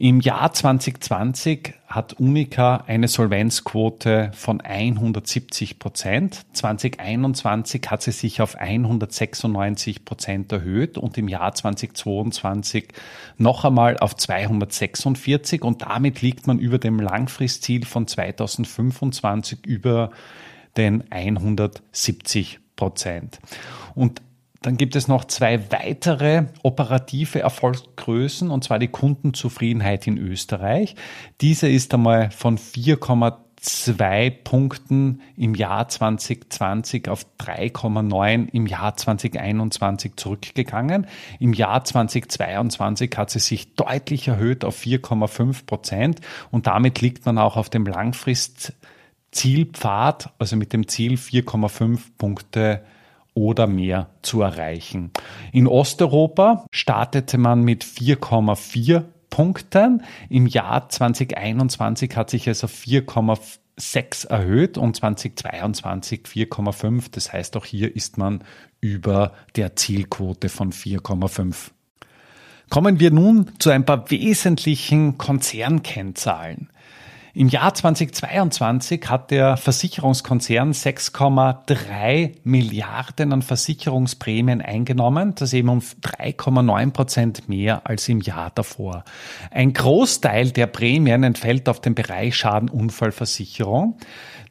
Im 0.00 0.20
Jahr 0.20 0.52
2020 0.52 1.74
hat 1.88 2.12
Unica 2.20 2.84
eine 2.86 3.08
Solvenzquote 3.08 4.30
von 4.32 4.60
170 4.60 5.80
Prozent. 5.80 6.46
2021 6.52 7.82
hat 7.88 8.02
sie 8.02 8.12
sich 8.12 8.40
auf 8.40 8.54
196 8.54 10.04
Prozent 10.04 10.52
erhöht 10.52 10.98
und 10.98 11.18
im 11.18 11.26
Jahr 11.26 11.52
2022 11.52 12.90
noch 13.38 13.64
einmal 13.64 13.98
auf 13.98 14.14
246 14.14 15.62
und 15.62 15.82
damit 15.82 16.22
liegt 16.22 16.46
man 16.46 16.60
über 16.60 16.78
dem 16.78 17.00
Langfristziel 17.00 17.84
von 17.84 18.06
2025 18.06 19.66
über 19.66 20.12
den 20.76 21.10
170 21.10 22.60
Prozent. 22.76 23.40
Und 23.96 24.22
dann 24.62 24.76
gibt 24.76 24.96
es 24.96 25.06
noch 25.06 25.24
zwei 25.24 25.70
weitere 25.70 26.46
operative 26.62 27.38
Erfolgsgrößen, 27.40 28.50
und 28.50 28.64
zwar 28.64 28.80
die 28.80 28.88
Kundenzufriedenheit 28.88 30.06
in 30.06 30.18
Österreich. 30.18 30.96
Diese 31.40 31.68
ist 31.68 31.94
einmal 31.94 32.30
von 32.32 32.58
4,2 32.58 34.30
Punkten 34.42 35.22
im 35.36 35.54
Jahr 35.54 35.88
2020 35.88 37.08
auf 37.08 37.24
3,9 37.38 38.48
im 38.52 38.66
Jahr 38.66 38.96
2021 38.96 40.16
zurückgegangen. 40.16 41.06
Im 41.38 41.52
Jahr 41.52 41.84
2022 41.84 43.16
hat 43.16 43.30
sie 43.30 43.38
sich 43.38 43.76
deutlich 43.76 44.26
erhöht 44.26 44.64
auf 44.64 44.80
4,5 44.80 45.66
Prozent 45.66 46.20
und 46.50 46.66
damit 46.66 47.00
liegt 47.00 47.24
man 47.26 47.38
auch 47.38 47.56
auf 47.56 47.70
dem 47.70 47.86
Langfristzielpfad, 47.86 50.32
also 50.40 50.56
mit 50.56 50.72
dem 50.72 50.88
Ziel 50.88 51.14
4,5 51.14 52.00
Punkte 52.18 52.82
oder 53.38 53.66
mehr 53.66 54.10
zu 54.22 54.42
erreichen. 54.42 55.12
In 55.52 55.66
Osteuropa 55.66 56.66
startete 56.72 57.38
man 57.38 57.62
mit 57.62 57.84
4,4 57.84 59.04
Punkten. 59.30 60.02
Im 60.28 60.46
Jahr 60.46 60.88
2021 60.88 62.16
hat 62.16 62.30
sich 62.30 62.48
es 62.48 62.64
auf 62.64 62.72
4,6 62.72 64.26
erhöht 64.28 64.76
und 64.76 64.96
2022 64.96 66.22
4,5. 66.26 67.04
Das 67.12 67.32
heißt, 67.32 67.56
auch 67.56 67.64
hier 67.64 67.94
ist 67.94 68.18
man 68.18 68.42
über 68.80 69.32
der 69.54 69.76
Zielquote 69.76 70.48
von 70.48 70.72
4,5. 70.72 71.70
Kommen 72.70 73.00
wir 73.00 73.10
nun 73.10 73.50
zu 73.58 73.70
ein 73.70 73.86
paar 73.86 74.10
wesentlichen 74.10 75.16
Konzernkennzahlen. 75.16 76.68
Im 77.38 77.46
Jahr 77.46 77.72
2022 77.72 79.08
hat 79.08 79.30
der 79.30 79.56
Versicherungskonzern 79.56 80.72
6,3 80.72 82.34
Milliarden 82.42 83.32
an 83.32 83.42
Versicherungsprämien 83.42 84.60
eingenommen. 84.60 85.36
Das 85.36 85.50
ist 85.50 85.52
eben 85.52 85.68
um 85.68 85.78
3,9 85.78 86.90
Prozent 86.90 87.48
mehr 87.48 87.86
als 87.86 88.08
im 88.08 88.22
Jahr 88.22 88.50
davor. 88.52 89.04
Ein 89.52 89.72
Großteil 89.72 90.50
der 90.50 90.66
Prämien 90.66 91.22
entfällt 91.22 91.68
auf 91.68 91.80
den 91.80 91.94
Bereich 91.94 92.34
Schadenunfallversicherung. 92.34 93.98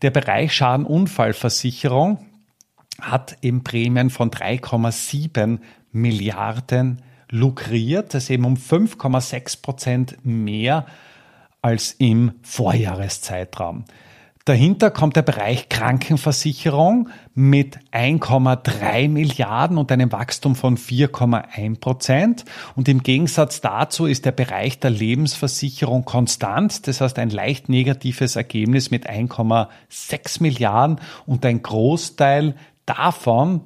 Der 0.01 0.11
Bereich 0.11 0.53
Schadenunfallversicherung 0.53 2.19
hat 3.01 3.35
eben 3.41 3.65
Prämien 3.65 4.09
von 4.09 4.31
3,7 4.31 5.59
Milliarden 5.91 7.01
lukriert. 7.29 8.13
Das 8.13 8.23
ist 8.23 8.29
eben 8.29 8.45
um 8.45 8.55
5,6 8.55 9.61
Prozent 9.61 10.17
mehr 10.23 10.85
als 11.67 11.91
im 11.97 12.31
Vorjahreszeitraum. 12.43 13.83
Dahinter 14.45 14.89
kommt 14.89 15.17
der 15.17 15.23
Bereich 15.23 15.67
Krankenversicherung 15.67 17.09
mit 17.35 17.79
1,3 17.91 19.09
Milliarden 19.09 19.77
und 19.77 19.91
einem 19.91 20.09
Wachstum 20.13 20.55
von 20.55 20.77
4,1 20.77 21.81
Prozent. 21.81 22.45
Und 22.77 22.87
im 22.87 23.03
Gegensatz 23.03 23.59
dazu 23.59 24.05
ist 24.05 24.23
der 24.23 24.31
Bereich 24.31 24.79
der 24.79 24.91
Lebensversicherung 24.91 26.05
konstant. 26.05 26.87
Das 26.87 27.01
heißt 27.01 27.19
ein 27.19 27.29
leicht 27.29 27.67
negatives 27.67 28.37
Ergebnis 28.37 28.89
mit 28.89 29.09
1,6 29.09 30.41
Milliarden 30.41 31.01
und 31.25 31.45
ein 31.45 31.61
Großteil 31.61 32.55
davon 32.85 33.63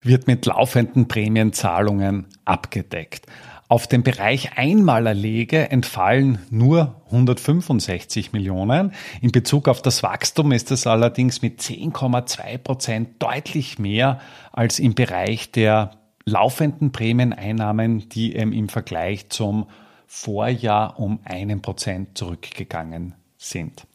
wird 0.00 0.28
mit 0.28 0.46
laufenden 0.46 1.08
Prämienzahlungen 1.08 2.26
abgedeckt. 2.44 3.26
Auf 3.70 3.86
den 3.86 4.02
Bereich 4.02 4.58
Einmalerlege 4.58 5.70
entfallen 5.70 6.40
nur 6.50 7.00
165 7.06 8.32
Millionen. 8.32 8.92
In 9.20 9.30
Bezug 9.30 9.68
auf 9.68 9.80
das 9.80 10.02
Wachstum 10.02 10.50
ist 10.50 10.72
es 10.72 10.88
allerdings 10.88 11.40
mit 11.40 11.60
10,2 11.60 12.58
Prozent 12.58 13.22
deutlich 13.22 13.78
mehr 13.78 14.18
als 14.50 14.80
im 14.80 14.96
Bereich 14.96 15.52
der 15.52 15.92
laufenden 16.24 16.90
Prämieneinnahmen, 16.90 18.08
die 18.08 18.32
im 18.32 18.68
Vergleich 18.68 19.28
zum 19.28 19.66
Vorjahr 20.08 20.98
um 20.98 21.20
einen 21.22 21.62
Prozent 21.62 22.18
zurückgegangen 22.18 23.14
sind. 23.38 23.86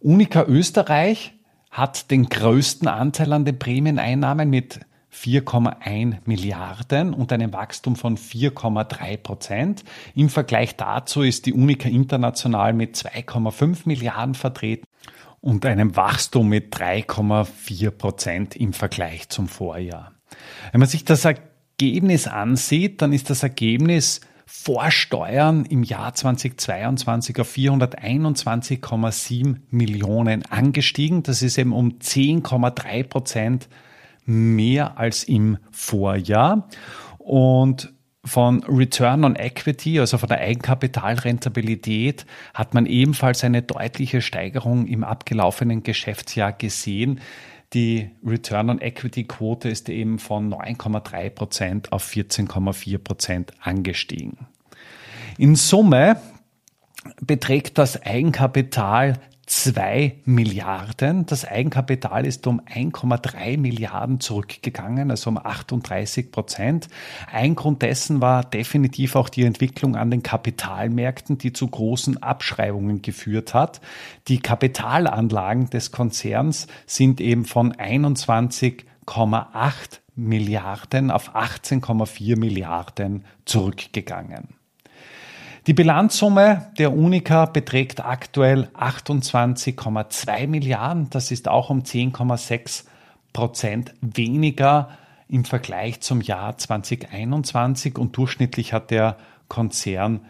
Unica 0.00 0.42
Österreich 0.42 1.34
hat 1.70 2.10
den 2.10 2.28
größten 2.28 2.88
Anteil 2.88 3.32
an 3.34 3.44
den 3.44 3.56
Prämieneinnahmen 3.56 4.50
mit 4.50 4.80
4,1 5.12 6.18
Milliarden 6.24 7.12
und 7.12 7.32
einem 7.32 7.52
Wachstum 7.52 7.96
von 7.96 8.16
4,3 8.16 9.16
Prozent. 9.16 9.84
Im 10.14 10.28
Vergleich 10.28 10.76
dazu 10.76 11.22
ist 11.22 11.46
die 11.46 11.52
Unica 11.52 11.88
International 11.88 12.72
mit 12.72 12.96
2,5 12.96 13.80
Milliarden 13.86 14.34
vertreten 14.34 14.86
und 15.40 15.66
einem 15.66 15.96
Wachstum 15.96 16.48
mit 16.48 16.72
3,4 16.74 17.90
Prozent 17.90 18.54
im 18.56 18.72
Vergleich 18.72 19.28
zum 19.28 19.48
Vorjahr. 19.48 20.12
Wenn 20.70 20.80
man 20.80 20.88
sich 20.88 21.04
das 21.04 21.24
Ergebnis 21.24 22.28
ansieht, 22.28 23.02
dann 23.02 23.12
ist 23.12 23.30
das 23.30 23.42
Ergebnis 23.42 24.20
vor 24.46 24.90
Steuern 24.90 25.64
im 25.64 25.84
Jahr 25.84 26.12
2022 26.12 27.38
auf 27.38 27.54
421,7 27.54 29.56
Millionen 29.70 30.44
angestiegen. 30.46 31.22
Das 31.22 31.42
ist 31.42 31.56
eben 31.56 31.72
um 31.72 31.98
10,3 31.98 33.04
Prozent 33.04 33.68
mehr 34.30 34.98
als 34.98 35.24
im 35.24 35.58
Vorjahr. 35.70 36.68
Und 37.18 37.92
von 38.24 38.62
Return 38.64 39.24
on 39.24 39.36
Equity, 39.36 39.98
also 39.98 40.18
von 40.18 40.28
der 40.28 40.40
Eigenkapitalrentabilität, 40.40 42.26
hat 42.54 42.74
man 42.74 42.86
ebenfalls 42.86 43.44
eine 43.44 43.62
deutliche 43.62 44.20
Steigerung 44.20 44.86
im 44.86 45.04
abgelaufenen 45.04 45.82
Geschäftsjahr 45.82 46.52
gesehen. 46.52 47.20
Die 47.72 48.10
Return 48.24 48.70
on 48.70 48.80
Equity 48.80 49.24
Quote 49.24 49.68
ist 49.68 49.88
eben 49.88 50.18
von 50.18 50.52
9,3 50.52 51.30
Prozent 51.30 51.92
auf 51.92 52.06
14,4 52.06 52.98
Prozent 52.98 53.52
angestiegen. 53.62 54.48
In 55.38 55.56
Summe 55.56 56.20
beträgt 57.22 57.78
das 57.78 58.02
Eigenkapital 58.02 59.14
2 59.50 60.20
Milliarden. 60.26 61.26
Das 61.26 61.44
Eigenkapital 61.44 62.24
ist 62.24 62.46
um 62.46 62.60
1,3 62.60 63.58
Milliarden 63.58 64.20
zurückgegangen, 64.20 65.10
also 65.10 65.28
um 65.28 65.38
38 65.38 66.30
Prozent. 66.30 66.86
Ein 67.32 67.56
Grund 67.56 67.82
dessen 67.82 68.20
war 68.20 68.44
definitiv 68.44 69.16
auch 69.16 69.28
die 69.28 69.42
Entwicklung 69.42 69.96
an 69.96 70.12
den 70.12 70.22
Kapitalmärkten, 70.22 71.36
die 71.36 71.52
zu 71.52 71.66
großen 71.66 72.22
Abschreibungen 72.22 73.02
geführt 73.02 73.52
hat. 73.52 73.80
Die 74.28 74.38
Kapitalanlagen 74.38 75.68
des 75.68 75.90
Konzerns 75.90 76.68
sind 76.86 77.20
eben 77.20 77.44
von 77.44 77.72
21,8 77.72 79.64
Milliarden 80.14 81.10
auf 81.10 81.34
18,4 81.34 82.38
Milliarden 82.38 83.24
zurückgegangen. 83.46 84.59
Die 85.70 85.74
Bilanzsumme 85.74 86.66
der 86.78 86.92
Unica 86.92 87.46
beträgt 87.46 88.04
aktuell 88.04 88.68
28,2 88.74 90.48
Milliarden. 90.48 91.10
Das 91.10 91.30
ist 91.30 91.46
auch 91.46 91.70
um 91.70 91.82
10,6 91.82 92.86
Prozent 93.32 93.94
weniger 94.00 94.88
im 95.28 95.44
Vergleich 95.44 96.00
zum 96.00 96.22
Jahr 96.22 96.58
2021 96.58 97.98
und 97.98 98.16
durchschnittlich 98.16 98.72
hat 98.72 98.90
der 98.90 99.16
Konzern 99.46 100.22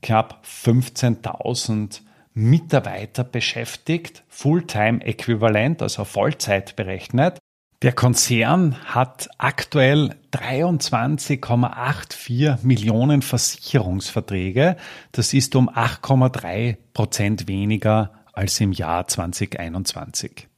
knapp 0.00 0.44
15.000 0.46 2.02
Mitarbeiter 2.34 3.24
beschäftigt, 3.24 4.22
Fulltime-Äquivalent, 4.28 5.82
also 5.82 6.04
Vollzeit 6.04 6.76
berechnet. 6.76 7.40
Der 7.82 7.92
Konzern 7.92 8.74
hat 8.86 9.28
aktuell 9.38 10.16
23,84 10.32 12.58
Millionen 12.64 13.22
Versicherungsverträge. 13.22 14.76
Das 15.12 15.32
ist 15.32 15.54
um 15.54 15.70
8,3 15.70 16.76
Prozent 16.92 17.46
weniger 17.46 18.10
als 18.32 18.58
im 18.58 18.72
Jahr 18.72 19.06
2021. 19.06 20.48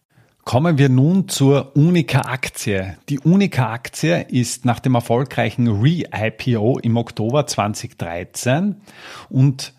Kommen 0.45 0.79
wir 0.79 0.89
nun 0.89 1.29
zur 1.29 1.77
Unica-Aktie. 1.77 2.97
Die 3.11 3.21
Unica-Aktie 3.21 4.23
ist 4.31 4.65
nach 4.65 4.81
dem 4.81 4.95
erfolgreichen 4.95 5.69
Re-IPO 5.69 6.79
im 6.79 6.97
Oktober 6.97 7.47
2013 7.47 8.77
und 9.29 9.75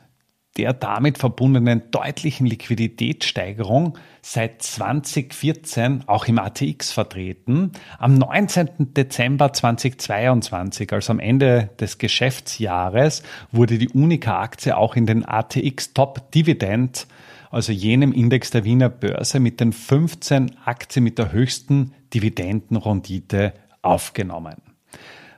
der 0.61 0.73
damit 0.73 1.17
verbundenen 1.17 1.89
deutlichen 1.89 2.45
Liquiditätssteigerung 2.45 3.97
seit 4.21 4.61
2014 4.61 6.03
auch 6.05 6.27
im 6.27 6.37
ATX 6.37 6.91
vertreten. 6.91 7.71
Am 7.97 8.13
19. 8.13 8.93
Dezember 8.93 9.53
2022, 9.53 10.93
also 10.93 11.13
am 11.13 11.19
Ende 11.19 11.71
des 11.79 11.97
Geschäftsjahres, 11.97 13.23
wurde 13.51 13.79
die 13.79 13.89
Unica-Aktie 13.89 14.77
auch 14.77 14.95
in 14.95 15.07
den 15.07 15.25
ATX 15.27 15.93
Top 15.93 16.31
Dividend, 16.31 17.07
also 17.49 17.71
jenem 17.71 18.11
Index 18.13 18.51
der 18.51 18.63
Wiener 18.63 18.89
Börse 18.89 19.39
mit 19.39 19.59
den 19.59 19.73
15 19.73 20.57
Aktien 20.63 21.03
mit 21.03 21.17
der 21.17 21.31
höchsten 21.31 21.93
Dividendenrendite 22.13 23.53
aufgenommen. 23.81 24.57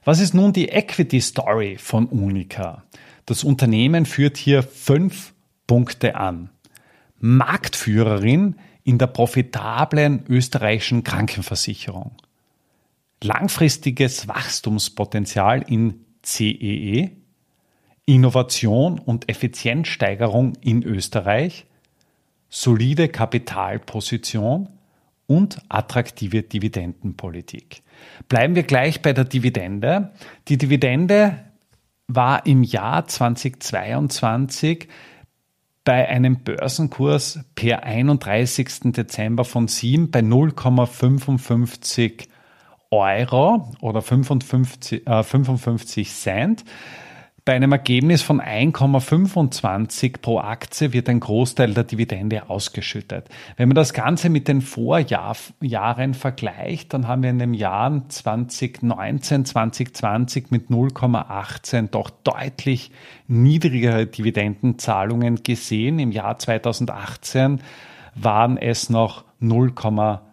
Was 0.04 0.20
ist 0.20 0.34
nun 0.34 0.52
die 0.52 0.68
Equity 0.68 1.22
Story 1.22 1.78
von 1.80 2.08
Unica? 2.08 2.84
Das 3.26 3.44
Unternehmen 3.44 4.06
führt 4.06 4.38
hier 4.38 4.64
fünf 4.64 5.34
Punkte 5.68 6.16
an. 6.16 6.50
Marktführerin 7.20 8.58
in 8.84 8.98
der 8.98 9.08
profitablen 9.08 10.26
österreichischen 10.28 11.04
Krankenversicherung. 11.04 12.18
Langfristiges 13.22 14.28
Wachstumspotenzial 14.28 15.64
in 15.68 16.06
CEE. 16.22 16.52
E. 16.54 17.12
Innovation 18.06 19.00
und 19.00 19.30
Effizienzsteigerung 19.30 20.54
in 20.60 20.84
Österreich. 20.84 21.66
Solide 22.50 23.08
Kapitalposition 23.08 24.68
und 25.26 25.62
attraktive 25.70 26.44
Dividendenpolitik. 26.44 27.82
Bleiben 28.28 28.56
wir 28.56 28.64
gleich 28.64 29.02
bei 29.02 29.14
der 29.14 29.24
Dividende. 29.24 30.12
Die 30.50 30.58
Dividende 30.58 31.46
war 32.16 32.46
im 32.46 32.64
Jahr 32.64 33.08
2022 33.08 34.88
bei 35.84 36.08
einem 36.08 36.44
Börsenkurs 36.44 37.40
per 37.56 37.84
31. 37.84 38.94
Dezember 38.94 39.46
von 39.46 39.68
7 39.68 40.12
bei 40.12 40.20
0,55 40.20 42.28
Euro 42.90 43.72
oder 43.82 44.02
55, 44.02 45.08
äh, 45.08 45.24
55 45.24 46.12
Cent. 46.12 46.64
Bei 47.46 47.56
einem 47.56 47.74
Ergebnis 47.74 48.22
von 48.22 48.40
1,25 48.40 50.22
pro 50.22 50.40
Aktie 50.40 50.94
wird 50.94 51.10
ein 51.10 51.20
Großteil 51.20 51.74
der 51.74 51.84
Dividende 51.84 52.50
ausgeschüttet. 52.50 53.28
Wenn 53.58 53.68
man 53.68 53.76
das 53.76 53.92
Ganze 53.92 54.30
mit 54.30 54.48
den 54.48 54.62
Vorjahren 54.62 56.14
vergleicht, 56.14 56.94
dann 56.94 57.10
haben 57.10 57.22
wir 57.22 57.32
in 57.32 57.40
den 57.40 57.54
Jahren 57.54 58.10
2019, 58.10 59.44
2020 59.44 60.52
mit 60.52 60.70
0,18 60.70 61.90
doch 61.90 62.12
deutlich 62.12 62.92
niedrigere 63.28 64.08
Dividendenzahlungen 64.08 65.44
gesehen. 65.44 66.00
Im 66.00 66.14
Jahr 66.14 66.40
2018 66.40 67.60
waren 68.16 68.56
es 68.56 68.90
noch 68.90 69.26
0,18. 69.42 70.33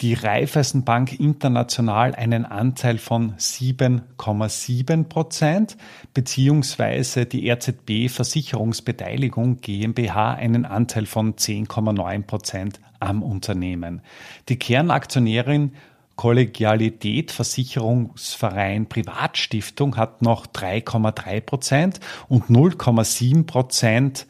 die 0.00 0.14
Raiffeisenbank 0.14 1.20
International 1.20 2.14
einen 2.14 2.46
Anteil 2.46 2.96
von 2.96 3.34
7,7 3.36 5.04
Prozent, 5.04 5.76
beziehungsweise 6.14 7.26
die 7.26 7.50
RZB 7.50 8.08
Versicherungsbeteiligung 8.08 9.60
GmbH 9.60 10.32
einen 10.32 10.64
Anteil 10.64 11.04
von 11.04 11.34
10,9 11.34 12.22
Prozent 12.22 12.80
am 13.00 13.22
Unternehmen. 13.22 14.00
Die 14.48 14.58
Kernaktionärin 14.58 15.72
Kollegialität 16.16 17.32
Versicherungsverein 17.32 18.88
Privatstiftung 18.88 19.96
hat 19.96 20.22
noch 20.22 20.46
3,3 20.46 21.40
Prozent 21.40 22.00
und 22.28 22.44
0,7 22.44 23.46
Prozent 23.46 24.26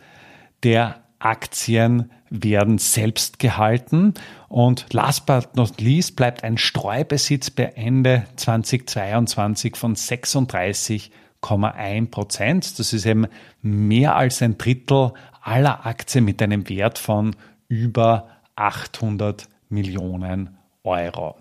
der 0.62 1.04
Aktien 1.18 2.10
werden 2.30 2.78
selbst 2.78 3.38
gehalten. 3.38 4.14
Und 4.48 4.86
last 4.92 5.26
but 5.26 5.56
not 5.56 5.80
least 5.80 6.16
bleibt 6.16 6.44
ein 6.44 6.58
Streubesitz 6.58 7.50
bei 7.50 7.64
Ende 7.64 8.24
2022 8.36 9.76
von 9.76 9.94
36,1 9.94 12.10
Prozent. 12.10 12.78
Das 12.78 12.92
ist 12.92 13.06
eben 13.06 13.26
mehr 13.62 14.16
als 14.16 14.42
ein 14.42 14.58
Drittel 14.58 15.12
aller 15.42 15.86
Aktien 15.86 16.24
mit 16.24 16.42
einem 16.42 16.68
Wert 16.68 16.98
von 16.98 17.36
über 17.68 18.28
800 18.56 19.48
Millionen 19.68 20.56
Euro. 20.82 21.36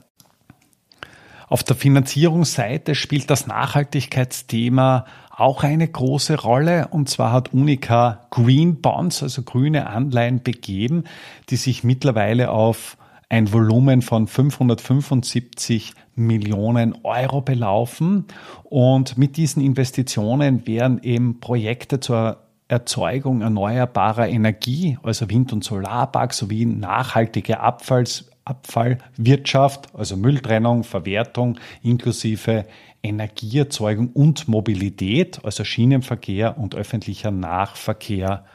Auf 1.53 1.63
der 1.63 1.75
Finanzierungsseite 1.75 2.95
spielt 2.95 3.29
das 3.29 3.45
Nachhaltigkeitsthema 3.45 5.05
auch 5.29 5.61
eine 5.61 5.87
große 5.87 6.41
Rolle. 6.41 6.87
Und 6.87 7.09
zwar 7.09 7.31
hat 7.31 7.53
Unica 7.53 8.21
Green 8.31 8.81
Bonds, 8.81 9.21
also 9.21 9.43
grüne 9.43 9.85
Anleihen 9.85 10.41
begeben, 10.41 11.03
die 11.51 11.57
sich 11.57 11.83
mittlerweile 11.83 12.49
auf 12.49 12.97
ein 13.29 13.53
Volumen 13.53 14.01
von 14.01 14.25
575 14.25 15.93
Millionen 16.15 16.95
Euro 17.03 17.41
belaufen. 17.41 18.25
Und 18.63 19.19
mit 19.19 19.37
diesen 19.37 19.61
Investitionen 19.61 20.65
werden 20.65 21.03
eben 21.03 21.39
Projekte 21.39 21.99
zur 21.99 22.37
Erzeugung 22.67 23.41
erneuerbarer 23.41 24.27
Energie, 24.27 24.97
also 25.03 25.29
Wind- 25.29 25.53
und 25.53 25.63
Solarparks 25.63 26.39
sowie 26.39 26.65
nachhaltige 26.65 27.59
Abfalls 27.59 28.32
Abfallwirtschaft, 28.45 29.95
also 29.95 30.17
Mülltrennung, 30.17 30.83
Verwertung 30.83 31.59
inklusive 31.81 32.65
Energieerzeugung 33.01 34.09
und 34.13 34.47
Mobilität, 34.47 35.39
also 35.43 35.63
Schienenverkehr 35.63 36.57
und 36.57 36.75
öffentlicher 36.75 37.31
Nahverkehr 37.31 38.45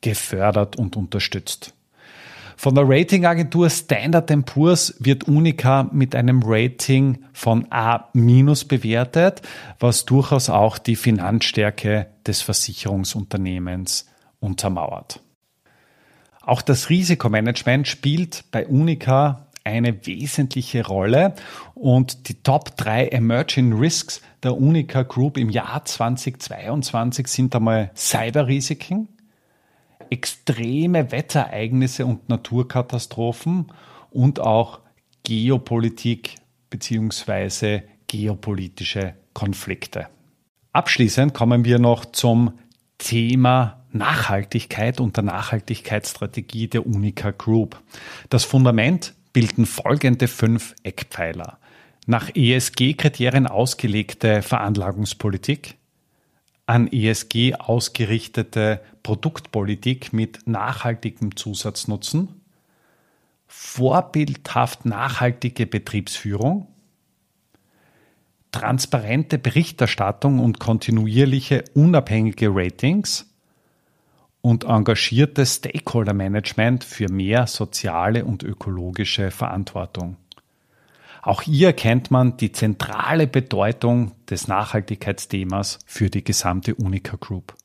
gefördert 0.00 0.76
und 0.76 0.96
unterstützt. 0.96 1.74
Von 2.56 2.74
der 2.74 2.88
Ratingagentur 2.88 3.70
Standard 3.70 4.30
Poor's 4.44 4.96
wird 4.98 5.28
Unica 5.28 5.88
mit 5.92 6.16
einem 6.16 6.42
Rating 6.44 7.24
von 7.32 7.66
A- 7.70 8.08
bewertet, 8.64 9.42
was 9.78 10.04
durchaus 10.06 10.50
auch 10.50 10.78
die 10.78 10.96
Finanzstärke 10.96 12.08
des 12.26 12.42
Versicherungsunternehmens 12.42 14.08
untermauert. 14.40 15.20
Auch 16.48 16.62
das 16.62 16.88
Risikomanagement 16.88 17.86
spielt 17.86 18.46
bei 18.52 18.66
Unica 18.66 19.48
eine 19.64 20.06
wesentliche 20.06 20.86
Rolle 20.86 21.34
und 21.74 22.26
die 22.30 22.42
Top 22.42 22.74
3 22.78 23.08
Emerging 23.08 23.74
Risks 23.74 24.22
der 24.42 24.56
Unica 24.56 25.02
Group 25.02 25.36
im 25.36 25.50
Jahr 25.50 25.84
2022 25.84 27.26
sind 27.26 27.54
einmal 27.54 27.90
Cyberrisiken, 27.94 29.08
extreme 30.08 31.12
Wetterereignisse 31.12 32.06
und 32.06 32.30
Naturkatastrophen 32.30 33.66
und 34.10 34.40
auch 34.40 34.80
Geopolitik 35.24 36.36
bzw. 36.70 37.82
geopolitische 38.06 39.16
Konflikte. 39.34 40.06
Abschließend 40.72 41.34
kommen 41.34 41.66
wir 41.66 41.78
noch 41.78 42.06
zum 42.06 42.52
Thema 42.96 43.77
Nachhaltigkeit 43.92 45.00
und 45.00 45.16
der 45.16 45.24
Nachhaltigkeitsstrategie 45.24 46.68
der 46.68 46.86
Unica 46.86 47.30
Group. 47.30 47.80
Das 48.28 48.44
Fundament 48.44 49.14
bilden 49.32 49.66
folgende 49.66 50.28
fünf 50.28 50.74
Eckpfeiler. 50.82 51.58
Nach 52.06 52.30
ESG-Kriterien 52.34 53.46
ausgelegte 53.46 54.42
Veranlagungspolitik, 54.42 55.76
an 56.66 56.88
ESG 56.88 57.54
ausgerichtete 57.54 58.80
Produktpolitik 59.02 60.12
mit 60.12 60.46
nachhaltigem 60.46 61.36
Zusatznutzen, 61.36 62.40
vorbildhaft 63.46 64.84
nachhaltige 64.84 65.66
Betriebsführung, 65.66 66.68
transparente 68.52 69.38
Berichterstattung 69.38 70.40
und 70.40 70.58
kontinuierliche 70.58 71.64
unabhängige 71.74 72.48
Ratings, 72.50 73.27
und 74.40 74.64
engagiertes 74.64 75.56
Stakeholder-Management 75.56 76.84
für 76.84 77.10
mehr 77.10 77.46
soziale 77.46 78.24
und 78.24 78.42
ökologische 78.42 79.30
Verantwortung. 79.30 80.16
Auch 81.22 81.42
hier 81.42 81.72
kennt 81.72 82.10
man 82.10 82.36
die 82.36 82.52
zentrale 82.52 83.26
Bedeutung 83.26 84.12
des 84.30 84.48
Nachhaltigkeitsthemas 84.48 85.80
für 85.84 86.08
die 86.08 86.24
gesamte 86.24 86.74
Unica 86.74 87.16
Group. 87.16 87.57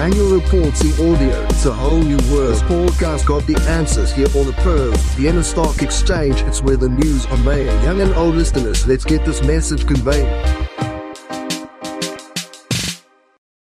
Annual 0.00 0.38
reports 0.40 0.80
in 0.82 0.92
audio. 0.92 1.42
It's 1.46 1.66
a 1.66 1.72
whole 1.72 1.98
new 2.00 2.18
world. 2.32 2.52
This 2.52 2.62
podcast 2.62 3.26
got 3.26 3.44
the 3.48 3.58
answers 3.68 4.12
here 4.12 4.28
on 4.36 4.46
the 4.46 4.52
Perv, 4.52 4.96
Vienna 5.16 5.42
Stock 5.42 5.82
Exchange. 5.82 6.40
It's 6.42 6.62
where 6.62 6.76
the 6.76 6.88
news 6.88 7.26
are 7.26 7.36
made. 7.38 7.66
Young 7.82 8.00
and 8.00 8.14
old 8.14 8.36
listeners, 8.36 8.86
let's 8.86 9.04
get 9.04 9.24
this 9.24 9.42
message 9.42 9.88
conveyed. 9.88 10.28